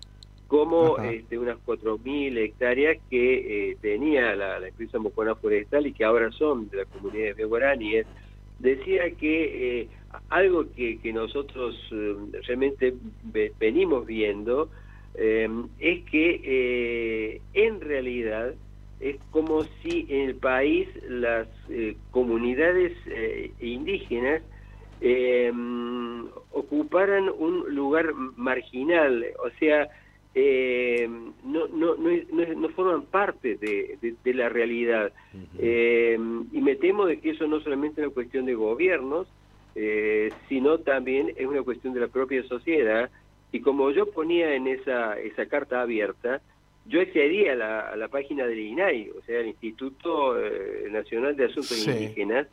como 0.47 0.99
este, 0.99 1.39
unas 1.39 1.57
4.000 1.65 2.37
hectáreas 2.37 2.97
que 3.09 3.71
eh, 3.71 3.77
tenía 3.81 4.35
la, 4.35 4.65
empresa 4.65 4.99
Mocona 4.99 5.33
Forestal 5.33 5.87
y 5.87 5.93
que 5.93 6.05
ahora 6.05 6.31
son 6.31 6.69
de 6.69 6.77
la 6.77 6.85
comunidad 6.85 7.35
de 7.35 7.45
guaraníes, 7.45 8.05
decía 8.59 9.09
que 9.11 9.81
eh, 9.81 9.87
algo 10.29 10.67
que, 10.75 10.99
nosotros 11.11 11.75
eh, 11.91 12.15
realmente 12.45 12.93
venimos 13.59 14.05
viendo 14.05 14.69
es 15.15 16.03
que 16.11 17.41
en 17.55 17.81
realidad 17.81 18.53
es 19.00 19.18
como 19.32 19.63
si 19.82 20.08
en 20.10 20.30
el 20.30 20.36
país 20.36 20.88
las 21.08 21.48
comunidades 22.12 22.94
indígenas 23.60 24.42
ocuparan 26.51 27.30
un 27.30 27.75
lugar 27.75 28.13
marginal, 28.36 29.25
o 29.44 29.50
sea, 29.60 29.88
eh, 30.39 31.10
no, 31.44 31.68
no, 31.68 31.96
no, 31.96 32.56
no, 32.56 32.70
forman 32.70 33.04
parte 33.06 33.56
de, 33.56 33.98
de, 34.24 34.34
la 34.36 34.50
realidad. 34.50 35.12
eh, 35.58 36.16
y 36.51 36.62
me 36.62 36.75
temo 36.75 37.08
de 37.08 37.20
que 37.20 37.32
eso 37.32 37.48
no 37.48 37.60
solamente 37.62 38.01
es 38.01 38.08
una 38.08 38.13
cuestión 38.13 38.46
de 38.46 38.54
gobiernos, 38.54 39.27
eh, 39.74 40.32
sino 40.48 40.77
también 40.77 41.34
es 41.38 41.48
una 41.48 41.63
cuestión 41.63 41.96
de 41.96 42.01
la 42.01 42.08
propia 42.08 42.44
sociedad. 42.44 43.10
Y 43.51 43.62
como 43.62 43.89
yo 43.89 44.12
ponía 44.12 44.54
en 44.54 44.68
esa, 44.68 45.20
esa 45.20 45.48
carta 45.48 45.82
abierta, 45.82 46.42
yo 46.88 47.01
accedí 47.01 47.48
a 47.48 47.56
la, 47.56 47.79
a 47.89 47.96
la 47.96 48.08
página 48.08 48.46
del 48.46 48.60
INAI, 48.60 49.10
o 49.10 49.22
sea, 49.25 49.39
el 49.39 49.48
Instituto 49.48 50.39
eh, 50.39 50.88
Nacional 50.89 51.36
de 51.36 51.46
Asuntos 51.46 51.88
Indígenas, 51.88 52.48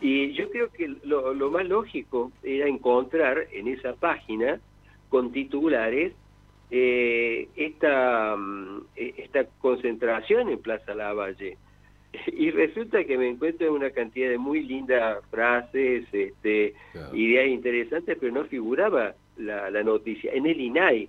y 0.00 0.32
yo 0.32 0.50
creo 0.50 0.70
que 0.70 0.94
lo, 1.04 1.34
lo 1.34 1.50
más 1.50 1.66
lógico 1.66 2.30
era 2.42 2.68
encontrar 2.68 3.48
en 3.52 3.68
esa 3.68 3.94
página 3.94 4.60
con 5.08 5.32
titulares 5.32 6.12
eh, 6.70 7.48
esta, 7.56 8.36
mm, 8.36 8.86
esta 8.96 9.44
concentración 9.60 10.48
en 10.48 10.58
Plaza 10.58 10.94
Lavalle. 10.94 11.56
Y 12.28 12.50
resulta 12.52 13.02
que 13.04 13.18
me 13.18 13.28
encuentro 13.28 13.66
en 13.66 13.72
una 13.72 13.90
cantidad 13.90 14.30
de 14.30 14.38
muy 14.38 14.62
lindas 14.62 15.18
frases, 15.30 16.06
este, 16.12 16.74
ideas 17.12 17.48
interesantes, 17.48 18.16
pero 18.20 18.32
no 18.32 18.44
figuraba 18.44 19.14
la, 19.36 19.68
la 19.70 19.82
noticia. 19.82 20.32
En 20.32 20.46
el 20.46 20.60
INAI. 20.60 21.08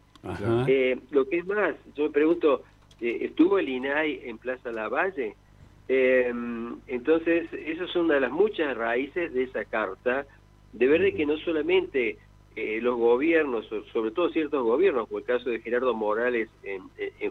Eh, 0.67 0.97
lo 1.11 1.27
que 1.27 1.37
es 1.37 1.45
más, 1.45 1.75
yo 1.95 2.05
me 2.05 2.09
pregunto, 2.09 2.63
eh, 3.01 3.19
¿estuvo 3.21 3.59
el 3.59 3.69
INAI 3.69 4.21
en 4.23 4.37
Plaza 4.37 4.71
Lavalle? 4.71 5.35
Eh, 5.87 6.33
entonces, 6.87 7.47
eso 7.53 7.83
es 7.83 7.95
una 7.95 8.15
de 8.15 8.21
las 8.21 8.31
muchas 8.31 8.75
raíces 8.75 9.33
de 9.33 9.43
esa 9.43 9.65
carta, 9.65 10.25
de 10.73 10.87
ver 10.87 11.01
de 11.01 11.13
que 11.13 11.25
no 11.25 11.37
solamente 11.37 12.17
eh, 12.55 12.79
los 12.81 12.97
gobiernos, 12.97 13.67
sobre 13.91 14.11
todo 14.11 14.29
ciertos 14.29 14.63
gobiernos, 14.63 15.07
como 15.07 15.19
el 15.19 15.25
caso 15.25 15.49
de 15.49 15.59
Gerardo 15.59 15.93
Morales 15.93 16.49
en, 16.63 16.81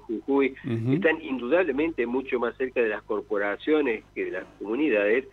Jujuy, 0.01 0.55
están 0.91 1.23
indudablemente 1.23 2.07
mucho 2.07 2.39
más 2.39 2.57
cerca 2.57 2.81
de 2.81 2.89
las 2.89 3.03
corporaciones 3.05 4.05
que 4.15 4.27
de 4.27 4.31
las 4.33 4.45
comunidades, 4.59 5.27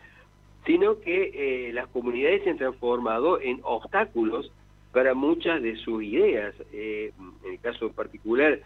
sino 0.66 1.00
que 1.02 1.32
eh, 1.68 1.74
las 1.74 1.88
comunidades 1.88 2.44
se 2.44 2.52
han 2.52 2.58
transformado 2.58 3.42
en 3.42 3.60
obstáculos 3.64 4.52
para 4.92 5.14
muchas 5.14 5.62
de 5.62 5.76
sus 5.78 6.04
ideas. 6.04 6.54
Eh, 6.74 7.12
en 7.46 7.52
el 7.54 7.60
caso 7.60 7.92
particular, 7.92 8.60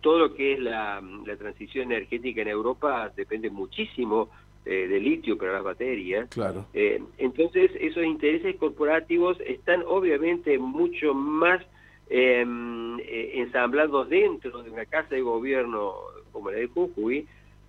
todo 0.00 0.18
lo 0.18 0.34
que 0.34 0.52
es 0.52 0.60
la, 0.60 1.02
la 1.26 1.36
transición 1.36 1.90
energética 1.90 2.42
en 2.42 2.48
Europa 2.48 3.10
depende 3.16 3.48
muchísimo 3.48 4.28
eh, 4.64 4.86
de 4.86 5.00
litio 5.00 5.36
para 5.36 5.54
las 5.54 5.64
baterías. 5.64 6.28
Claro. 6.28 6.66
Eh, 6.72 7.02
entonces, 7.18 7.72
esos 7.80 8.04
intereses 8.04 8.54
corporativos 8.54 9.36
están 9.40 9.82
obviamente 9.84 10.56
mucho 10.56 11.14
más 11.14 11.60
em, 12.08 12.96
eh, 13.00 13.40
ensamblados 13.40 14.08
dentro 14.08 14.62
de 14.62 14.70
una 14.70 14.84
casa 14.86 15.16
de 15.16 15.20
gobierno 15.20 15.94
como 16.30 16.52
la 16.52 16.58
de 16.58 16.68
Jujuy 16.68 17.26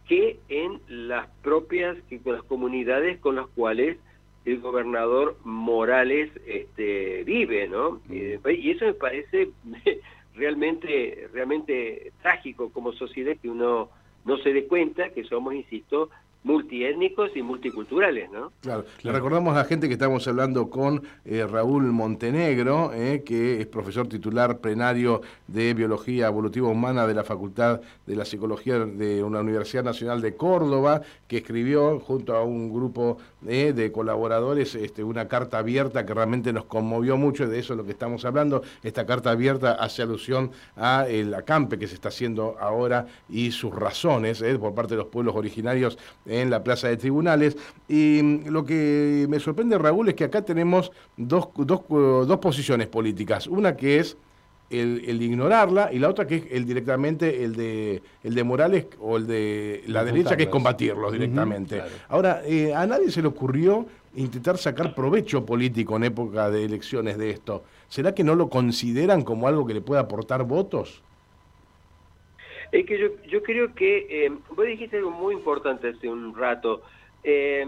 que 0.07 0.38
en 0.50 0.81
las 0.88 1.27
propias, 1.41 1.98
que 2.10 2.19
con 2.19 2.33
las 2.33 2.43
comunidades 2.43 3.17
con 3.19 3.38
las 3.38 3.48
cuales 3.48 3.98
el 4.45 4.59
gobernador 4.59 5.38
Morales 5.43 6.31
este, 6.45 7.23
vive, 7.23 7.67
¿no? 7.67 8.01
Mm. 8.07 8.50
y 8.50 8.71
eso 8.71 8.85
me 8.85 8.93
parece 8.93 9.50
realmente, 10.35 11.29
realmente 11.33 12.12
trágico 12.21 12.71
como 12.71 12.91
sociedad 12.93 13.38
que 13.41 13.50
uno 13.50 13.89
no 14.25 14.38
se 14.38 14.53
dé 14.53 14.67
cuenta 14.67 15.09
que 15.09 15.23
somos, 15.23 15.53
insisto, 15.53 16.09
multiétnicos 16.43 17.31
y 17.35 17.41
multiculturales, 17.41 18.29
¿no? 18.31 18.51
Claro. 18.62 18.85
Le 19.01 19.12
recordamos 19.12 19.55
a 19.55 19.59
la 19.59 19.65
gente 19.65 19.88
que 19.88 19.93
estamos 19.93 20.27
hablando 20.27 20.69
con 20.69 21.03
eh, 21.25 21.45
Raúl 21.50 21.83
Montenegro, 21.91 22.91
eh, 22.93 23.23
que 23.25 23.62
es 23.62 23.67
profesor 23.67 24.07
titular 24.07 24.59
plenario 24.59 25.21
de 25.47 25.73
Biología 25.73 26.27
Evolutiva 26.27 26.67
Humana 26.67 27.07
de 27.07 27.13
la 27.13 27.23
Facultad 27.23 27.81
de 28.05 28.15
la 28.15 28.25
Psicología 28.25 28.79
de 28.79 29.23
una 29.23 29.39
Universidad 29.39 29.83
Nacional 29.83 30.21
de 30.21 30.35
Córdoba, 30.35 31.01
que 31.27 31.38
escribió 31.38 32.00
junto 32.00 32.35
a 32.35 32.43
un 32.43 32.73
grupo 32.73 33.17
eh, 33.47 33.73
de 33.73 33.91
colaboradores 33.91 34.75
este, 34.75 35.03
una 35.03 35.27
carta 35.27 35.59
abierta 35.59 36.05
que 36.05 36.13
realmente 36.13 36.51
nos 36.51 36.65
conmovió 36.65 37.17
mucho, 37.17 37.47
de 37.47 37.59
eso 37.59 37.73
es 37.73 37.77
lo 37.77 37.85
que 37.85 37.91
estamos 37.91 38.25
hablando. 38.25 38.63
Esta 38.83 39.05
carta 39.05 39.31
abierta 39.31 39.73
hace 39.73 40.01
alusión 40.01 40.51
a 40.75 41.07
el 41.07 41.33
acampe 41.33 41.79
que 41.79 41.88
se 41.88 41.95
está 41.95 42.09
haciendo 42.09 42.57
ahora 42.59 43.07
y 43.29 43.51
sus 43.51 43.73
razones 43.73 44.43
por 44.59 44.73
parte 44.73 44.91
de 44.91 44.97
los 44.97 45.07
pueblos 45.07 45.35
originarios 45.35 45.97
en 46.41 46.49
la 46.49 46.63
plaza 46.63 46.87
de 46.87 46.97
tribunales. 46.97 47.57
Y 47.87 48.19
mm, 48.21 48.47
lo 48.49 48.65
que 48.65 49.25
me 49.29 49.39
sorprende, 49.39 49.77
Raúl, 49.77 50.09
es 50.09 50.15
que 50.15 50.25
acá 50.25 50.41
tenemos 50.41 50.91
dos, 51.17 51.49
dos, 51.55 51.81
dos 51.89 52.39
posiciones 52.39 52.87
políticas. 52.87 53.47
Una 53.47 53.75
que 53.75 53.99
es 53.99 54.17
el, 54.69 55.19
de 55.19 55.25
ignorarla 55.25 55.91
y 55.91 55.99
la 55.99 56.09
otra 56.09 56.25
que 56.25 56.35
es 56.35 56.43
el 56.51 56.65
directamente 56.65 57.43
el 57.43 57.55
de 57.55 58.01
el 58.23 58.33
de 58.33 58.43
Morales 58.43 58.87
o 58.99 59.17
el 59.17 59.27
de 59.27 59.83
la 59.87 60.03
derecha 60.03 60.35
que 60.35 60.43
es 60.43 60.49
combatirlo 60.49 61.11
directamente. 61.11 61.81
Ahora, 62.09 62.41
eh, 62.45 62.73
a 62.73 62.85
nadie 62.85 63.11
se 63.11 63.21
le 63.21 63.27
ocurrió 63.27 63.85
intentar 64.15 64.57
sacar 64.57 64.93
provecho 64.93 65.45
político 65.45 65.95
en 65.95 66.05
época 66.05 66.49
de 66.49 66.65
elecciones 66.65 67.17
de 67.17 67.31
esto. 67.31 67.63
¿Será 67.87 68.13
que 68.13 68.23
no 68.23 68.35
lo 68.35 68.49
consideran 68.49 69.23
como 69.23 69.47
algo 69.47 69.65
que 69.65 69.73
le 69.73 69.81
pueda 69.81 70.01
aportar 70.01 70.43
votos? 70.43 71.01
Es 72.74 72.88
que 72.88 72.98
yo, 72.98 73.08
yo 73.27 73.44
creo 73.44 73.74
que, 73.75 74.08
eh, 74.10 74.32
vos 74.50 74.65
dijiste 74.65 74.98
algo 74.98 75.12
muy 75.12 75.36
importante 75.36 75.89
hace 75.89 76.10
un 76.10 76.36
rato, 76.36 76.82
eh, 77.24 77.65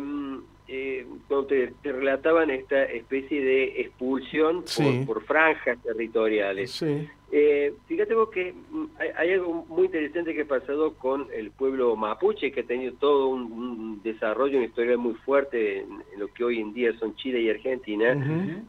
eh, 0.67 1.05
cuando 1.27 1.45
te, 1.45 1.73
relataban 1.83 2.49
esta 2.49 2.85
especie 2.85 3.39
de 3.39 3.81
expulsión 3.81 4.65
por, 5.05 5.23
franjas 5.23 5.77
territoriales. 5.83 6.83
Eh, 7.31 7.73
fíjate 7.87 8.15
vos 8.15 8.29
que 8.29 8.53
mm, 8.53 8.85
hay, 9.15 9.33
algo 9.33 9.65
muy 9.69 9.85
interesante 9.85 10.33
que 10.33 10.41
ha 10.41 10.47
pasado 10.47 10.95
con 10.95 11.27
el 11.31 11.51
pueblo 11.51 11.95
mapuche, 11.95 12.51
que 12.51 12.61
ha 12.61 12.65
tenido 12.65 12.93
todo 12.93 13.27
un, 13.27 14.01
desarrollo, 14.01 14.57
una 14.57 14.65
historia 14.65 14.97
muy 14.97 15.13
fuerte 15.13 15.81
en, 15.81 16.01
lo 16.17 16.33
que 16.33 16.43
hoy 16.43 16.59
en 16.59 16.73
día 16.73 16.97
son 16.97 17.15
Chile 17.15 17.41
y 17.41 17.49
Argentina. 17.51 18.17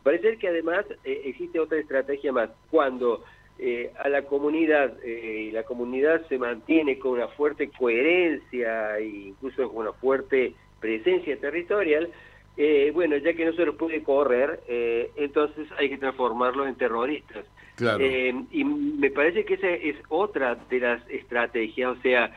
Parece 0.02 0.36
que 0.36 0.48
además 0.48 0.84
existe 1.02 1.58
otra 1.58 1.78
estrategia 1.78 2.30
más. 2.30 2.50
Cuando 2.70 3.24
eh, 3.58 3.92
a 3.98 4.08
la 4.08 4.22
comunidad 4.22 4.92
eh, 5.02 5.46
y 5.48 5.50
la 5.50 5.62
comunidad 5.62 6.26
se 6.28 6.38
mantiene 6.38 6.98
con 6.98 7.12
una 7.12 7.28
fuerte 7.28 7.70
coherencia 7.70 8.98
e 8.98 9.06
incluso 9.06 9.68
con 9.68 9.86
una 9.86 9.92
fuerte 9.92 10.54
presencia 10.80 11.38
territorial, 11.38 12.10
eh, 12.56 12.90
bueno, 12.92 13.16
ya 13.16 13.34
que 13.34 13.44
no 13.44 13.52
se 13.52 13.64
los 13.64 13.76
puede 13.76 14.02
correr, 14.02 14.60
entonces 15.16 15.68
hay 15.78 15.88
que 15.88 15.98
transformarlos 15.98 16.68
en 16.68 16.74
terroristas. 16.76 17.44
y 18.50 18.64
me 18.64 19.10
parece 19.10 19.44
que 19.44 19.54
esa 19.54 19.70
es 19.70 19.96
otra 20.08 20.56
de 20.68 20.80
las 20.80 21.10
estrategias, 21.10 21.98
o 21.98 22.02
sea, 22.02 22.30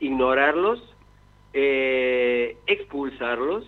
ignorarlos, 0.00 0.82
expulsarlos, 1.52 3.64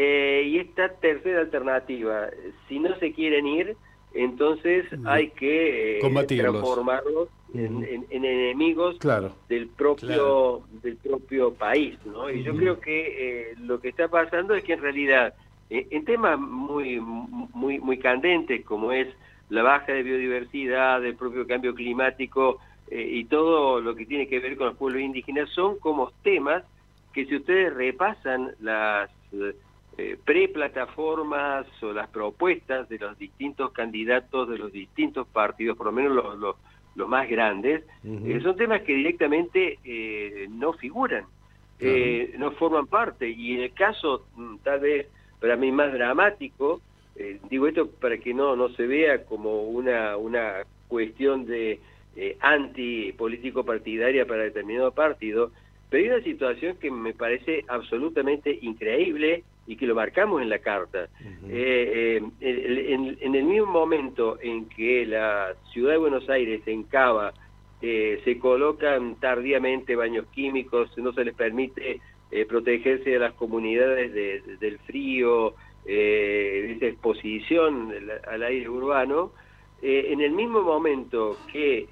Eh, 0.00 0.44
y 0.46 0.58
esta 0.58 0.90
tercera 0.90 1.40
alternativa, 1.40 2.28
si 2.68 2.78
no 2.78 2.96
se 3.00 3.12
quieren 3.12 3.48
ir, 3.48 3.76
entonces 4.18 4.84
hay 5.04 5.30
que 5.30 5.98
eh, 5.98 6.26
transformarlos 6.26 7.28
en, 7.54 8.04
enemigos 8.10 8.96
del 9.48 9.68
propio 9.68 10.62
del 10.82 10.96
propio 10.96 11.54
país, 11.54 11.96
¿no? 12.04 12.28
Y 12.28 12.42
yo 12.42 12.54
creo 12.56 12.80
que 12.80 13.50
eh, 13.50 13.54
lo 13.58 13.80
que 13.80 13.90
está 13.90 14.08
pasando 14.08 14.54
es 14.54 14.64
que 14.64 14.72
en 14.72 14.82
realidad 14.82 15.34
en 15.70 16.04
temas 16.04 16.38
muy 16.38 16.98
muy 17.00 17.78
muy 17.78 17.98
candentes 17.98 18.64
como 18.64 18.90
es 18.90 19.06
la 19.50 19.62
baja 19.62 19.92
de 19.92 20.02
biodiversidad, 20.02 21.04
el 21.04 21.14
propio 21.14 21.46
cambio 21.46 21.74
climático 21.74 22.58
y 22.90 23.24
todo 23.26 23.80
lo 23.80 23.94
que 23.94 24.06
tiene 24.06 24.26
que 24.26 24.40
ver 24.40 24.56
con 24.56 24.68
los 24.68 24.76
pueblos 24.76 25.02
indígenas 25.02 25.48
son 25.50 25.78
como 25.78 26.10
temas 26.22 26.64
que 27.12 27.26
si 27.26 27.36
ustedes 27.36 27.72
repasan 27.74 28.50
las 28.60 29.10
eh, 30.00 30.16
pre-plataformas 30.24 31.66
o 31.82 31.92
las 31.92 32.08
propuestas 32.10 32.88
de 32.88 33.00
los 33.00 33.18
distintos 33.18 33.72
candidatos 33.72 34.48
de 34.48 34.56
los 34.56 34.70
distintos 34.70 35.26
partidos, 35.26 35.76
por 35.76 35.86
lo 35.86 35.92
menos 35.92 36.14
los, 36.38 36.56
los, 36.94 37.08
más 37.08 37.28
grandes, 37.28 37.82
eh, 38.04 38.38
son 38.40 38.54
temas 38.54 38.82
que 38.82 38.94
directamente 38.94 39.80
eh, 39.82 40.46
no 40.50 40.72
figuran, 40.74 41.24
no 42.38 42.52
forman 42.52 42.86
parte. 42.86 43.28
Y 43.28 43.54
en 43.54 43.62
el 43.62 43.72
caso, 43.72 44.24
mm, 44.36 44.58
tal 44.58 44.78
vez 44.78 45.08
para 45.40 45.56
mí 45.56 45.72
más 45.72 45.92
dramático, 45.92 46.80
digo 47.50 47.66
esto 47.66 47.90
para 47.90 48.18
que 48.18 48.32
no, 48.32 48.54
no 48.54 48.68
se 48.68 48.86
vea 48.86 49.24
como 49.24 49.62
una, 49.62 50.16
una 50.16 50.62
cuestión 50.86 51.44
de 51.44 51.80
anti-político 52.38 53.64
partidaria 53.64 54.24
para 54.26 54.44
determinado 54.44 54.92
partido, 54.92 55.50
pero 55.90 56.04
hay 56.04 56.10
una 56.10 56.22
situación 56.22 56.76
que 56.76 56.88
me 56.92 57.14
parece 57.14 57.64
absolutamente 57.66 58.56
increíble 58.62 59.42
y 59.68 59.76
que 59.76 59.86
lo 59.86 59.94
marcamos 59.94 60.40
en 60.40 60.48
la 60.48 60.60
carta. 60.60 61.10
Eh, 61.46 62.22
eh, 62.40 63.16
en, 63.20 63.34
el 63.34 63.44
mismo 63.44 63.66
momento 63.66 64.38
en 64.40 64.66
que 64.66 65.04
la 65.04 65.54
ciudad 65.72 65.92
de 65.92 65.98
Buenos 65.98 66.28
Aires 66.30 66.62
en 66.64 66.84
Cava 66.84 67.34
eh, 67.82 68.18
se 68.24 68.38
colocan 68.38 69.16
tardíamente 69.16 69.94
baños 69.94 70.24
químicos, 70.28 70.96
no 70.96 71.12
se 71.12 71.22
les 71.22 71.34
permite 71.34 72.00
protegerse 72.48 73.10
de 73.10 73.18
las 73.18 73.34
comunidades 73.34 74.12
del 74.58 74.78
frío, 74.80 75.54
de 75.84 76.72
esa 76.72 76.86
exposición 76.86 77.94
al 78.26 78.42
aire 78.42 78.68
urbano, 78.68 79.32
en 79.80 80.20
el 80.20 80.32
mismo 80.32 80.62
momento 80.62 81.38
que 81.52 81.88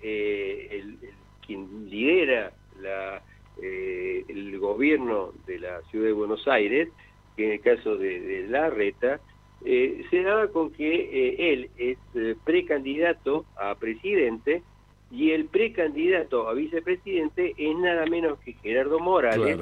el, 0.70 0.98
quien 1.46 1.88
lidera 1.88 2.52
la, 2.80 3.22
el 3.58 4.58
gobierno 4.58 5.32
de 5.46 5.58
la 5.58 5.80
ciudad 5.90 6.06
de 6.06 6.12
Buenos 6.12 6.46
Aires, 6.48 6.90
que 7.36 7.46
en 7.46 7.52
el 7.52 7.60
caso 7.60 7.96
de, 7.96 8.46
la 8.48 8.70
reta, 8.70 9.20
eh, 9.64 10.04
se 10.10 10.22
daba 10.22 10.48
con 10.48 10.70
que 10.70 10.94
eh, 10.94 11.52
él 11.52 11.70
es 11.76 11.98
eh, 12.14 12.36
precandidato 12.44 13.44
a 13.56 13.74
presidente 13.74 14.62
y 15.10 15.30
el 15.30 15.46
precandidato 15.46 16.48
a 16.48 16.54
vicepresidente 16.54 17.54
es 17.56 17.76
nada 17.76 18.06
menos 18.06 18.38
que 18.40 18.54
Gerardo 18.54 18.98
Morales, 18.98 19.58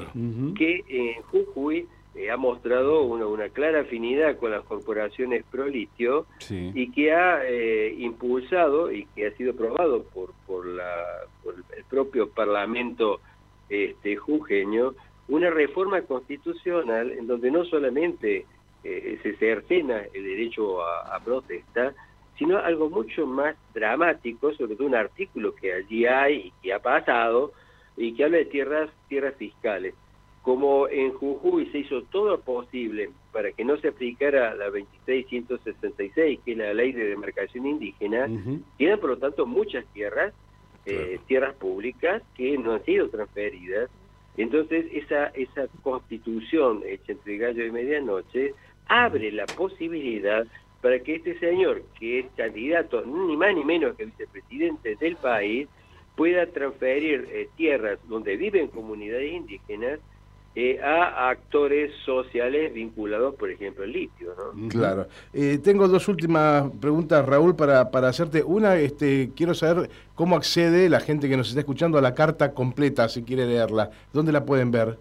que 0.57 0.83
en 0.87 1.21
Jujuy 1.23 1.87
ha 2.31 2.37
mostrado 2.37 3.03
una, 3.03 3.27
una, 3.27 3.49
clara 3.49 3.81
afinidad 3.81 4.37
con 4.37 4.51
las 4.51 4.63
corporaciones 4.63 5.43
pro 5.51 5.67
litio 5.67 6.25
y 6.49 6.91
que 6.91 7.13
ha 7.13 7.41
impulsado 7.97 8.91
y 8.91 9.05
que 9.13 9.27
ha 9.27 9.31
sido 9.37 9.51
aprobado 9.51 10.03
por, 10.03 10.33
por, 10.47 10.65
la, 10.65 11.03
por 11.43 11.55
el 11.77 11.83
propio 11.83 12.27
Parlamento 12.29 13.19
este, 13.69 14.15
jujeño 14.15 14.93
una 15.35 15.49
reforma 15.49 16.01
constitucional 16.01 17.11
en 17.11 17.27
donde 17.27 17.51
no 17.51 17.65
solamente 17.65 18.45
eh, 18.83 19.19
se 19.21 19.35
cercena 19.35 20.03
el 20.13 20.23
derecho 20.23 20.81
a, 20.81 21.19
protesta, 21.23 21.93
sino 22.37 22.57
algo 22.57 22.89
mucho 22.89 23.25
más 23.25 23.55
dramático, 23.73 24.53
sobre 24.53 24.75
todo 24.75 24.87
un 24.87 24.95
artículo 24.95 25.55
que 25.55 25.73
allí 25.73 26.05
hay 26.05 26.35
y 26.35 26.53
que 26.61 26.73
ha 26.73 26.79
pasado, 26.79 27.51
y 27.97 28.13
que 28.13 28.23
habla 28.25 28.37
de 28.37 28.45
tierras, 28.45 28.89
tierras 29.07 29.35
fiscales. 29.35 29.93
Como 30.41 30.87
en 30.87 31.13
Jujuy 31.13 31.65
se 31.71 31.79
hizo 31.79 32.03
todo 32.03 32.29
lo 32.29 32.41
posible 32.41 33.09
para 33.31 33.51
que 33.51 33.65
no 33.65 33.77
se 33.77 33.87
aplicara 33.87 34.53
la 34.53 34.65
2666, 34.65 36.39
que 36.45 36.51
es 36.51 36.57
la 36.57 36.73
ley 36.73 36.91
de 36.91 37.09
demarcación 37.09 37.65
indígena, 37.65 38.27
tienen 38.77 38.99
por 38.99 39.09
lo 39.11 39.17
tanto 39.17 39.47
muchas 39.47 39.85
tierras, 39.87 40.33
eh, 40.85 41.19
tierras 41.25 41.55
públicas 41.55 42.21
que 42.35 42.57
no 42.59 42.73
han 42.73 42.85
sido 42.85 43.09
transferidas, 43.09 43.89
entonces, 44.37 44.85
esa, 44.91 45.27
esa 45.27 45.67
constitución 45.81 46.81
hecha 46.85 47.13
entre 47.13 47.37
gallo 47.37 47.65
y 47.65 47.71
medianoche 47.71 48.53
abre 48.87 49.31
la 49.31 49.47
posibilidad 49.47 50.45
para 50.81 50.99
que 50.99 51.15
este 51.15 51.39
señor, 51.39 51.83
que 51.97 52.19
es 52.19 52.25
candidato 52.35 53.03
ni 53.05 53.35
más 53.37 53.55
ni 53.55 53.63
menos 53.63 53.95
que 53.95 54.05
vicepresidente 54.05 54.95
del 54.97 55.15
país, 55.15 55.67
pueda 56.15 56.45
transferir 56.47 57.27
eh, 57.31 57.49
tierras 57.55 57.99
donde 58.07 58.37
viven 58.37 58.67
comunidades 58.67 59.33
indígenas 59.33 59.99
eh, 60.57 60.79
a 60.81 61.29
actores 61.31 61.91
sociales 62.05 62.73
vinculados, 62.73 63.35
por 63.35 63.51
ejemplo, 63.51 63.83
al 63.83 63.91
litio. 63.91 64.33
¿no? 64.53 64.69
Claro. 64.69 65.07
Eh, 65.33 65.59
tengo 65.61 65.89
dos 65.89 66.07
últimas 66.07 66.71
preguntas, 66.79 67.25
Raúl, 67.25 67.57
para, 67.57 67.91
para 67.91 68.07
hacerte. 68.07 68.41
Una, 68.41 68.77
este, 68.77 69.31
quiero 69.35 69.53
saber 69.53 69.89
cómo 70.13 70.37
accede 70.37 70.87
la 70.87 71.01
gente 71.01 71.27
que 71.27 71.35
nos 71.35 71.49
está 71.49 71.59
escuchando 71.59 71.97
a 71.97 72.01
la 72.01 72.13
carta 72.13 72.53
completa, 72.53 73.09
si 73.09 73.23
quiere 73.23 73.45
leerla. 73.45 73.91
¿Dónde 74.13 74.31
la 74.31 74.45
pueden 74.45 74.71
ver? 74.71 74.97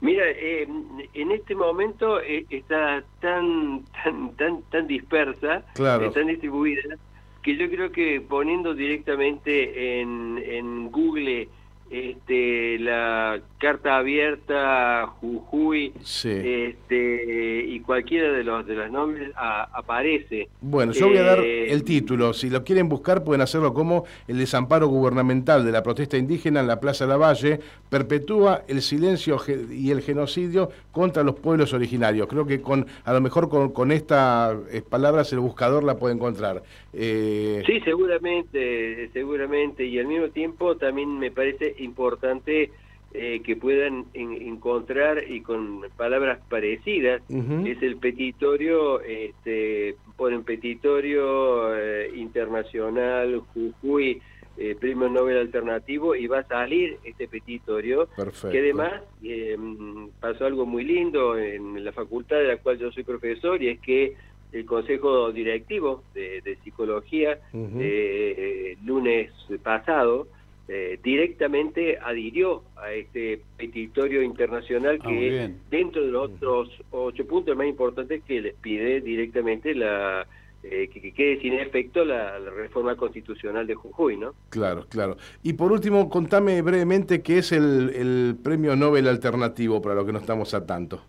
Mira, 0.00 0.22
eh, 0.28 0.68
en 1.12 1.32
este 1.32 1.56
momento 1.56 2.20
está 2.20 3.02
tan, 3.20 3.82
tan, 4.04 4.36
tan, 4.36 4.62
tan 4.70 4.86
dispersa, 4.86 5.64
tan 5.74 6.26
distribuida, 6.28 6.96
que 7.42 7.56
yo 7.56 7.68
creo 7.68 7.90
que 7.90 8.20
poniendo 8.20 8.74
directamente 8.74 10.00
en, 10.00 10.40
en 10.46 10.90
Google 10.92 11.48
este, 11.90 12.78
la 12.78 13.40
carta 13.58 13.96
abierta, 13.96 15.06
Jujuy, 15.20 15.92
este, 15.98 17.64
y 17.66 17.80
cualquiera 17.80 18.32
de 18.32 18.44
los 18.44 18.66
de 18.66 18.74
los 18.74 18.90
nombres 18.90 19.32
aparece. 19.36 20.48
Bueno, 20.60 20.92
yo 20.92 21.08
voy 21.08 21.18
a 21.18 21.22
dar 21.22 21.40
eh, 21.40 21.72
el 21.72 21.82
título. 21.84 22.32
Si 22.32 22.48
lo 22.48 22.62
quieren 22.62 22.88
buscar, 22.88 23.24
pueden 23.24 23.40
hacerlo 23.42 23.74
como 23.74 24.04
el 24.28 24.38
desamparo 24.38 24.86
gubernamental 24.86 25.64
de 25.64 25.72
la 25.72 25.82
protesta 25.82 26.16
indígena 26.16 26.60
en 26.60 26.68
la 26.68 26.80
Plaza 26.80 27.04
de 27.04 27.10
la 27.10 27.16
Valle 27.16 27.60
perpetúa 27.88 28.62
el 28.68 28.82
silencio 28.82 29.36
y 29.70 29.90
el 29.90 30.00
genocidio 30.02 30.70
contra 30.92 31.22
los 31.22 31.34
pueblos 31.34 31.72
originarios. 31.72 32.28
Creo 32.28 32.46
que 32.46 32.60
con 32.60 32.86
a 33.04 33.12
lo 33.12 33.20
mejor 33.20 33.48
con, 33.48 33.72
con 33.72 33.90
estas 33.90 34.56
eh, 34.70 34.82
palabras 34.88 35.32
el 35.32 35.40
buscador 35.40 35.82
la 35.82 35.98
puede 35.98 36.14
encontrar. 36.14 36.62
Eh... 36.92 37.62
Sí, 37.66 37.80
seguramente, 37.80 39.10
seguramente. 39.12 39.84
Y 39.84 39.98
al 39.98 40.06
mismo 40.06 40.28
tiempo 40.28 40.76
también 40.76 41.18
me 41.18 41.30
parece 41.30 41.74
importante 41.80 42.70
eh, 43.12 43.42
que 43.44 43.56
puedan 43.56 44.06
encontrar 44.14 45.28
y 45.28 45.40
con 45.40 45.80
palabras 45.96 46.38
parecidas. 46.48 47.20
Es 47.28 47.82
el 47.82 47.96
petitorio 47.96 49.00
este 49.00 49.96
ponen 50.16 50.44
petitorio 50.44 51.76
eh, 51.76 52.12
internacional 52.14 53.42
Jujuy 53.52 54.22
eh, 54.56 54.76
premio 54.78 55.08
Nobel 55.08 55.38
alternativo 55.38 56.14
y 56.14 56.28
va 56.28 56.38
a 56.38 56.46
salir 56.46 56.98
este 57.02 57.26
petitorio 57.26 58.08
que 58.48 58.58
además 58.60 59.02
em, 59.24 60.10
pasó 60.20 60.46
algo 60.46 60.64
muy 60.64 60.84
lindo 60.84 61.36
en 61.36 61.84
la 61.84 61.90
facultad 61.90 62.36
de 62.36 62.46
la 62.46 62.58
cual 62.58 62.78
yo 62.78 62.92
soy 62.92 63.02
profesor 63.02 63.60
y 63.60 63.70
es 63.70 63.80
que 63.80 64.14
el 64.52 64.64
consejo 64.64 65.32
directivo 65.32 66.04
de, 66.14 66.58
psicología 66.62 67.40
lunes 68.84 69.32
pasado 69.64 70.28
eh, 70.72 71.00
directamente 71.02 71.98
adhirió 71.98 72.62
a 72.76 72.92
este 72.92 73.40
petitorio 73.56 74.22
internacional 74.22 75.00
ah, 75.00 75.08
que 75.08 75.50
dentro 75.68 76.04
de 76.04 76.12
los 76.12 76.30
otros 76.30 76.68
ocho 76.92 77.26
puntos 77.26 77.56
más 77.56 77.66
importantes 77.66 78.22
que 78.22 78.40
les 78.40 78.54
pide 78.54 79.00
directamente 79.00 79.74
la 79.74 80.24
eh, 80.62 80.88
que, 80.88 81.12
quede 81.12 81.40
sin 81.40 81.54
efecto 81.54 82.04
la, 82.04 82.38
reforma 82.38 82.94
constitucional 82.94 83.66
de 83.66 83.74
Jujuy, 83.74 84.16
¿no? 84.16 84.34
Claro, 84.50 84.86
claro. 84.88 85.16
Y 85.42 85.54
por 85.54 85.72
último, 85.72 86.08
contame 86.08 86.62
brevemente 86.62 87.20
qué 87.20 87.38
es 87.38 87.50
el, 87.50 88.36
premio 88.40 88.76
Nobel 88.76 89.08
alternativo 89.08 89.82
para 89.82 89.96
lo 89.96 90.06
que 90.06 90.12
no 90.12 90.20
estamos 90.20 90.54
a 90.54 90.66
tanto. 90.66 91.02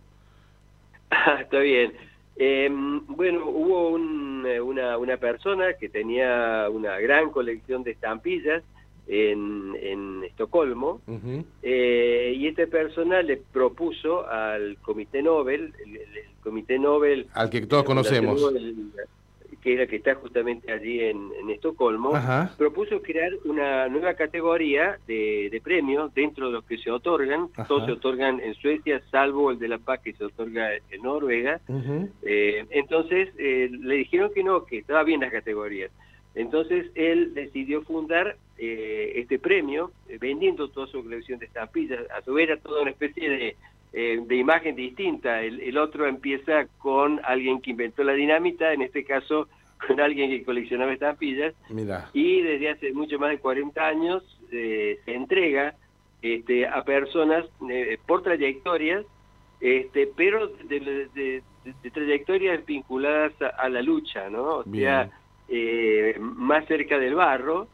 Está 1.39 1.60
bien. 1.60 1.93
Em, 2.36 3.06
bueno, 3.06 3.45
hubo 3.45 4.00
eh, 4.47 4.60
una, 4.60 4.97
una 4.97 5.17
persona 5.17 5.74
que 5.80 5.88
tenía 5.88 6.67
una 6.71 6.97
gran 6.97 7.30
colección 7.30 7.84
de 7.84 7.91
estampillas 7.91 8.63
en, 9.08 9.76
en 9.82 10.24
Estocolmo, 10.24 11.02
eh, 11.62 12.34
y 12.36 12.48
este 12.48 12.68
personal 12.68 13.28
le 13.28 13.38
propuso 13.38 14.28
al 14.28 14.78
Comité 14.78 15.22
Nobel, 15.22 15.74
el, 15.86 16.00
Comité 16.42 16.80
Nobel... 16.80 17.28
Al 17.34 17.50
que 17.50 17.62
todos 17.62 17.84
conocemos. 17.84 18.42
que 19.62 19.74
es 19.74 19.80
la 19.80 19.86
que 19.86 19.98
está 19.98 20.16
justamente 20.16 20.72
allí 20.72 21.02
en, 21.02 21.32
Estocolmo, 21.50 22.14
propuso 22.58 23.02
crear 23.02 23.32
una 23.46 23.88
nueva 23.90 24.14
categoría 24.14 24.98
de, 25.06 25.62
premios 25.64 26.14
dentro 26.14 26.48
de 26.48 26.54
los 26.54 26.64
que 26.64 26.78
se 26.78 26.90
otorgan. 26.90 27.50
Todos 27.68 27.86
se 27.86 27.92
otorgan 27.92 28.40
en 28.40 28.56
Suecia, 28.56 29.02
salvo 29.12 29.52
el 29.52 29.60
de 29.60 29.68
la 29.68 29.78
paz 29.78 30.00
que 30.00 30.14
se 30.14 30.24
otorga 30.24 30.70
en 30.74 31.02
Noruega. 31.04 31.60
Eh, 32.24 32.66
entonces 32.70 33.30
eh, 33.38 33.70
le 33.72 33.96
dijeron 33.96 34.32
que 34.34 34.44
no, 34.44 34.66
que 34.66 34.80
estaba 34.80 35.04
bien 35.04 35.22
las 35.22 35.32
categorías. 35.32 35.92
Entonces 36.36 36.91
él 36.96 37.34
decidió 37.34 37.82
fundar 37.82 38.38
eh, 38.58 39.13
este 39.15 39.39
premio, 39.39 39.91
vendiendo 40.20 40.70
toda 40.70 40.88
su 40.88 41.04
colección 41.04 41.39
de 41.39 41.48
estampillas. 41.48 42.00
A 42.12 42.22
su 42.22 42.34
vez 42.34 42.50
era 42.50 42.58
toda 42.58 42.82
una 42.82 42.91
especie 42.91 43.30
de 43.30 43.56
eh, 43.94 44.22
de 44.26 44.36
imagen 44.38 44.76
distinta. 44.76 45.41
El, 45.41 45.78
otro 45.78 46.08
empieza 46.08 46.65
con 46.78 47.20
alguien 47.26 47.60
que 47.60 47.72
inventó 47.72 48.06
la 48.06 48.13
dinamita, 48.13 48.72
en 48.72 48.84
este 48.84 49.04
caso 49.04 49.50
con 49.88 50.00
alguien 50.00 50.30
que 50.30 50.46
coleccionaba 50.46 50.94
estampillas. 50.94 51.54
Y 52.13 52.41
desde 52.41 52.70
hace 52.70 52.94
mucho 52.94 53.20
más 53.20 53.32
de 53.32 53.39
40 53.39 53.86
años 53.86 54.24
eh, 54.52 55.00
se 55.04 55.13
entrega 55.13 55.76
este, 56.22 56.67
a 56.67 56.84
personas 56.86 57.46
eh, 57.70 57.98
por 58.08 58.24
trayectorias, 58.24 59.06
este, 59.60 60.08
pero 60.15 60.48
de, 60.48 61.44
trayectorias 61.91 62.65
vinculadas 62.65 63.34
a, 63.58 63.67
la 63.67 63.82
lucha, 63.82 64.30
¿no? 64.30 64.60
O 64.60 64.63
sea, 64.63 65.12
más 66.20 66.66
cerca 66.68 66.98
del 66.98 67.16
barro 67.16 67.68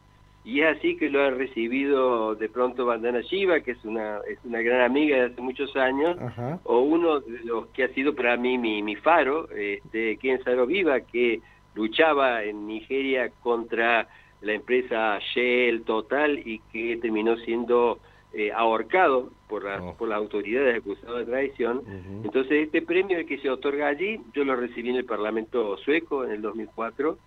y 0.48 0.62
es 0.62 0.78
así 0.78 0.96
que 0.96 1.10
lo 1.10 1.22
ha 1.22 1.30
recibido 1.30 2.34
de 2.36 2.48
pronto 2.48 2.86
Bandana 2.86 3.20
Shiva, 3.20 3.60
que 3.60 3.72
es 3.72 3.84
una, 3.84 4.20
es 4.30 4.40
una 4.46 4.62
gran 4.62 4.80
amiga 4.80 5.18
de 5.18 5.24
hace 5.24 5.42
muchos 5.42 5.76
años, 5.76 6.16
o 6.64 6.80
uno 6.80 7.20
de 7.20 7.44
los 7.44 7.68
que 7.68 7.84
ha 7.84 7.90
sido 7.90 8.16
para 8.16 8.38
mí 8.38 8.58
mi, 8.58 8.82
mi 8.82 8.96
faro, 8.96 9.50
este, 9.52 10.16
Ken 10.16 10.42
Saro 10.46 10.66
Viva, 10.66 11.02
que 11.02 11.42
luchaba 11.76 12.46
en 12.46 12.66
Nigeria 12.66 13.30
contra 13.44 14.08
la 14.40 14.54
empresa 14.54 15.20
Shell 15.20 15.84
Total 15.84 16.40
y 16.40 16.60
que 16.72 16.96
terminó 16.96 17.36
siendo 17.40 18.00
eh, 18.34 18.52
ahorcado 18.52 19.30
por, 19.48 19.66
oh. 19.66 19.96
por 19.98 20.10
las 20.10 20.18
autoridades 20.18 20.78
acusadas 20.78 21.20
de 21.20 21.26
traición. 21.26 21.82
Entonces 22.24 22.66
este 22.66 22.82
premio 22.82 23.26
que 23.26 23.38
se 23.38 23.50
otorga 23.50 23.88
allí, 23.88 24.20
yo 24.34 24.44
lo 24.44 24.56
recibí 24.56 24.90
en 24.90 24.98
el 24.98 25.06
Parlamento 25.06 25.78
sueco 25.78 26.24
en 26.26 26.32
el 26.32 26.42
2004. 26.42 27.18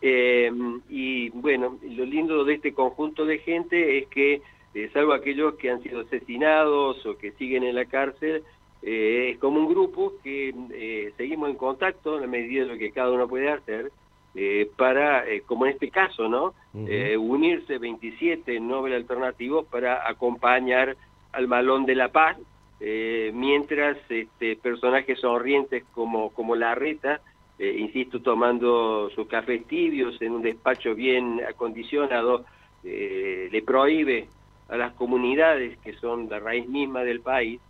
Em, 0.00 0.80
y 0.88 1.30
bueno, 1.30 1.78
lo 1.82 2.04
lindo 2.04 2.44
de 2.44 2.54
este 2.54 2.74
conjunto 2.74 3.24
de 3.24 3.38
gente 3.38 3.98
es 3.98 4.06
que, 4.08 4.42
eh, 4.74 4.90
salvo 4.92 5.12
aquellos 5.12 5.54
que 5.54 5.70
han 5.70 5.82
sido 5.82 6.00
asesinados 6.00 7.04
o 7.06 7.16
que 7.16 7.32
siguen 7.32 7.62
en 7.62 7.74
la 7.74 7.86
cárcel, 7.86 8.42
eh, 8.82 9.30
es 9.32 9.38
como 9.38 9.60
un 9.60 9.68
grupo 9.68 10.14
que 10.22 11.12
seguimos 11.16 11.48
en 11.50 11.56
contacto 11.56 12.16
en 12.16 12.22
la 12.22 12.26
medida 12.26 12.64
de 12.64 12.72
lo 12.72 12.78
que 12.78 12.92
cada 12.92 13.10
uno 13.10 13.26
puede 13.28 13.50
hacer. 13.50 13.90
Eh, 14.34 14.70
para, 14.76 15.28
eh, 15.28 15.42
como 15.42 15.66
en 15.66 15.72
este 15.72 15.90
caso, 15.90 16.26
¿no? 16.26 16.54
Eh, 16.74 17.18
unirse 17.18 17.76
27 17.76 18.58
Nobel 18.58 18.94
alternativos 18.94 19.66
para 19.66 20.08
acompañar 20.08 20.96
al 21.32 21.46
Malón 21.46 21.84
de 21.84 21.94
la 21.94 22.08
Paz, 22.08 22.38
mientras 22.80 23.96
este, 24.08 24.56
personajes 24.56 25.20
sonrientes 25.20 25.84
como, 25.92 26.30
como 26.30 26.56
Larreta, 26.56 27.20
insisto, 27.58 28.20
tomando 28.20 29.08
sus 29.14 29.28
cafés 29.28 29.64
tibios 29.66 30.20
en 30.20 30.32
un 30.32 30.42
despacho 30.42 30.94
bien 30.94 31.40
acondicionado, 31.48 32.44
le 32.82 33.62
prohíbe 33.64 34.26
a 34.68 34.76
las 34.76 34.94
comunidades 34.94 35.78
que 35.78 35.92
son 35.92 36.28
la 36.28 36.40
raíz 36.40 36.68
misma 36.68 37.04
del 37.04 37.20
país 37.20 37.60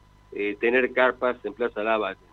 tener 0.61 0.93
carpas 0.93 1.37
en 1.45 1.53
Plaza 1.53 1.83
Lavalle. 1.83 2.32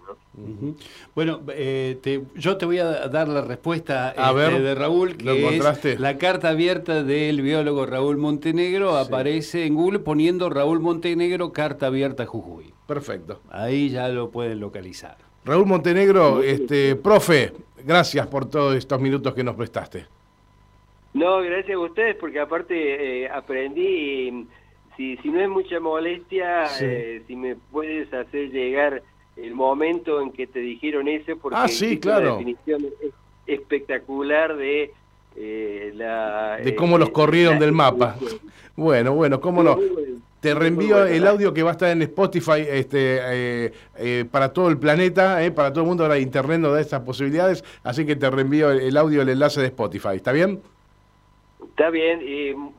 Bueno, 1.16 1.42
eh, 1.54 2.00
yo 2.36 2.58
te 2.58 2.66
voy 2.66 2.80
a 2.80 3.08
dar 3.08 3.28
la 3.28 3.42
respuesta 3.42 4.12
este, 4.12 4.60
de 4.60 4.76
Raúl, 4.76 5.18
que 5.18 5.48
es 5.58 6.00
la 6.00 6.18
carta 6.18 6.50
abierta 6.50 7.04
del 7.04 7.42
biólogo 7.42 7.86
Raúl 7.86 8.18
Montenegro, 8.18 8.98
aparece 8.98 9.66
en 9.66 9.76
Google 9.76 10.00
poniendo 10.00 10.50
Raúl 10.50 10.80
Montenegro, 10.80 11.52
carta 11.52 11.88
abierta 11.88 12.26
Jujuy. 12.26 12.74
Perfecto. 12.88 13.42
Ahí 13.50 13.90
ya 13.90 14.08
lo 14.10 14.30
pueden 14.32 14.60
localizar. 14.60 15.18
Raúl 15.46 15.66
Montenegro, 15.66 16.42
este, 16.44 16.96
profe, 16.96 17.54
gracias 17.86 18.28
por 18.28 18.50
todos 18.50 18.76
estos 18.76 19.00
minutos 19.00 19.34
que 19.34 19.44
nos 19.44 19.56
prestaste. 19.56 20.06
No, 21.14 21.42
gracias 21.42 21.76
a 21.76 21.80
ustedes, 21.80 22.16
porque 22.18 22.40
aparte 22.40 23.24
eh, 23.24 23.30
aprendí, 23.30 24.48
si, 24.96 25.18
si 25.18 25.30
no 25.30 25.42
es 25.42 25.50
mucha 25.50 25.80
molestia, 25.80 26.66
eh, 26.82 27.24
si 27.26 27.36
me 27.36 27.56
puedes 27.56 28.14
hacer 28.14 28.52
llegar 28.52 29.02
el 29.38 29.56
momento 29.56 30.22
en 30.22 30.32
que 30.32 30.48
te 30.48 30.60
dijeron 30.60 31.08
eso, 31.08 31.38
porque 31.38 31.58
ah, 31.60 31.68
sí, 31.68 32.00
claro. 32.00 32.38
definición 32.38 32.86
espectacular 33.48 34.56
de 34.56 34.92
eh, 35.36 35.92
la... 35.96 36.58
De 36.58 36.76
cómo 36.76 36.98
los 36.98 37.10
eh, 37.10 37.14
corrieron 37.14 37.60
del 37.60 37.72
mapa. 37.72 38.16
Bueno, 38.76 39.14
bueno, 39.14 39.40
cómo 39.40 39.64
no. 39.64 39.78
Te 40.40 40.54
reenvío 40.54 41.06
el 41.06 41.28
audio 41.28 41.54
que 41.54 41.64
va 41.64 41.72
a 41.72 41.74
estar 41.74 41.90
en 41.90 42.02
Spotify 42.04 42.66
este, 42.66 43.74
eh, 43.98 44.26
para 44.32 44.54
todo 44.54 44.70
el 44.70 44.78
planeta, 44.78 45.40
para 45.54 45.74
todo 45.74 45.84
el 45.84 45.88
mundo. 45.90 46.04
Ahora 46.04 46.18
Internet 46.18 46.62
nos 46.62 46.74
da 46.74 46.80
esas 46.80 47.02
posibilidades, 47.02 47.64
así 47.84 48.06
que 48.06 48.16
te 48.16 48.30
reenvío 48.30 48.72
el, 48.72 48.96
audio, 48.96 49.22
el 49.22 49.30
enlace 49.30 49.60
de 49.60 49.68
Spotify. 49.68 50.16
¿Está 50.16 50.32
bien? 50.32 50.62
Está 51.62 51.90
bien, 51.90 52.22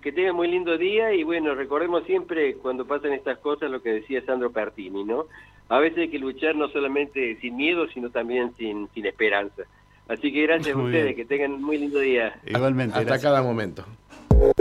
que 0.00 0.12
tenga 0.12 0.32
muy 0.32 0.48
lindo 0.48 0.78
día 0.78 1.12
y 1.12 1.22
bueno, 1.22 1.54
recordemos 1.54 2.04
siempre 2.04 2.54
cuando 2.54 2.86
pasan 2.86 3.12
estas 3.12 3.38
cosas 3.38 3.70
lo 3.70 3.82
que 3.82 3.90
decía 3.90 4.24
Sandro 4.24 4.50
Pertini, 4.50 5.04
¿no? 5.04 5.26
A 5.70 5.78
veces 5.78 5.98
hay 5.98 6.09
que 6.09 6.18
luchar 6.18 6.56
no 6.56 6.68
solamente 6.68 7.38
sin 7.40 7.56
miedo, 7.56 7.87
sino 7.94 8.11
también 8.11 8.52
sin, 8.59 8.88
sin 8.92 9.06
esperanza. 9.06 9.62
Así 10.09 10.33
que 10.33 10.42
gracias 10.42 10.74
a 10.74 10.78
ustedes, 10.78 11.14
que 11.14 11.24
tengan 11.24 11.52
un 11.52 11.62
muy 11.62 11.78
lindo 11.78 12.00
día. 12.00 12.35
Igualmente. 12.44 12.98
Hasta 12.98 13.20
cada 13.20 13.40
momento. 13.42 13.85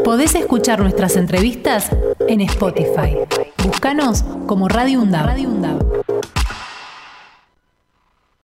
Podés 0.04 0.36
escuchar 0.36 0.80
nuestras 0.80 1.18
entrevistas 1.18 1.90
en 2.28 2.42
Spotify. 2.42 3.18
Búscanos 3.64 4.24
como 4.46 4.68
Radio. 4.68 5.04
Radio 5.10 5.50